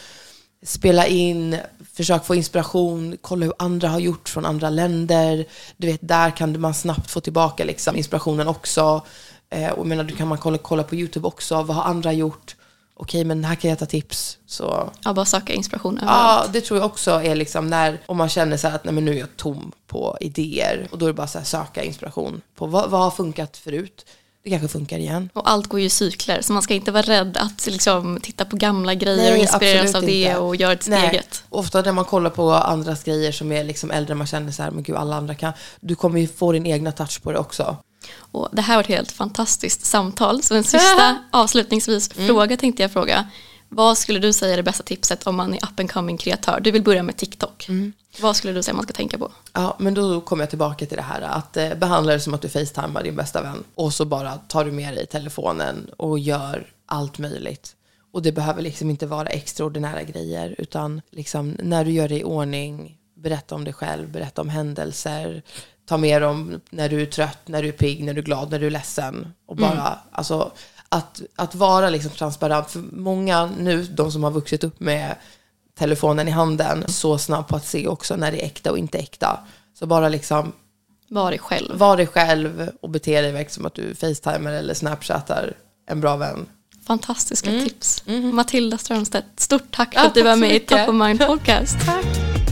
[0.63, 1.57] spela in,
[1.95, 5.45] försök få inspiration, kolla hur andra har gjort från andra länder.
[5.77, 9.03] Du vet, där kan man snabbt få tillbaka liksom, inspirationen också.
[9.51, 12.13] Eh, och jag menar, du kan man kolla, kolla på YouTube också, vad har andra
[12.13, 12.57] gjort?
[13.03, 14.39] Okej, men här kan jag ta tips.
[14.47, 16.53] Så Ja, bara söka inspiration Ja, överallt.
[16.53, 19.05] det tror jag också är liksom när, om man känner så här att nej, men
[19.05, 20.89] nu är jag tom på idéer.
[20.93, 24.07] Och då är det bara så här, söka inspiration på vad, vad har funkat förut.
[24.45, 25.31] Det kanske funkar igen.
[25.35, 28.45] Och allt går ju i cykler, så man ska inte vara rädd att liksom, titta
[28.45, 30.37] på gamla grejer Nej, och inspireras av det inte.
[30.39, 31.09] och göra ett Nej.
[31.09, 31.45] eget.
[31.49, 34.71] Ofta när man kollar på andras grejer som är liksom äldre, man känner så här,
[34.71, 35.53] men gud alla andra kan.
[35.81, 37.77] Du kommer ju få din egna touch på det också.
[38.17, 40.43] Och det här var ett helt fantastiskt samtal.
[40.43, 42.27] Så en sista avslutningsvis Mm.
[42.27, 43.27] fråga tänkte jag fråga.
[43.69, 46.61] Vad skulle du säga är det bästa tipset om man är up and coming kreatör?
[46.61, 47.69] Du vill börja med TikTok.
[47.69, 47.93] Mm.
[48.21, 49.33] Vad skulle du säga man ska tänka på?
[49.53, 52.43] Ja, men då kommer jag tillbaka till det här att eh, behandla det som att
[52.43, 53.65] du facetimar din bästa vän.
[53.75, 57.77] Och så bara tar du med dig telefonen och gör allt möjligt.
[58.13, 62.25] Och det behöver liksom inte vara extraordinära grejer, utan liksom när du gör det i
[62.25, 65.43] ordning, berätta om dig själv, berätta om händelser,
[65.93, 68.51] ta med dem när du är trött, när du är pigg, när du är glad,
[68.51, 69.33] när du är ledsen.
[69.47, 70.53] Och bara, alltså,
[70.89, 72.71] att, att vara liksom transparent.
[72.71, 75.17] För många nu, de som har vuxit upp med
[75.79, 78.99] telefonen i handen, så snabb på att se också när det är äkta och inte
[78.99, 79.41] äkta.
[79.79, 80.53] Så bara liksom,
[81.09, 81.79] Var dig själv.
[81.79, 85.53] var dig själv och bete dig verkligen som att du facetimar eller snapchattar
[85.91, 86.47] en bra vän.
[86.87, 88.03] Fantastiska tips.
[88.33, 90.05] Matilda Strömstedt, stort tack för Mm.
[90.05, 90.61] Ja, att du var med i.
[90.61, 91.77] Top of Mind Podcast.
[91.87, 92.52] Tack.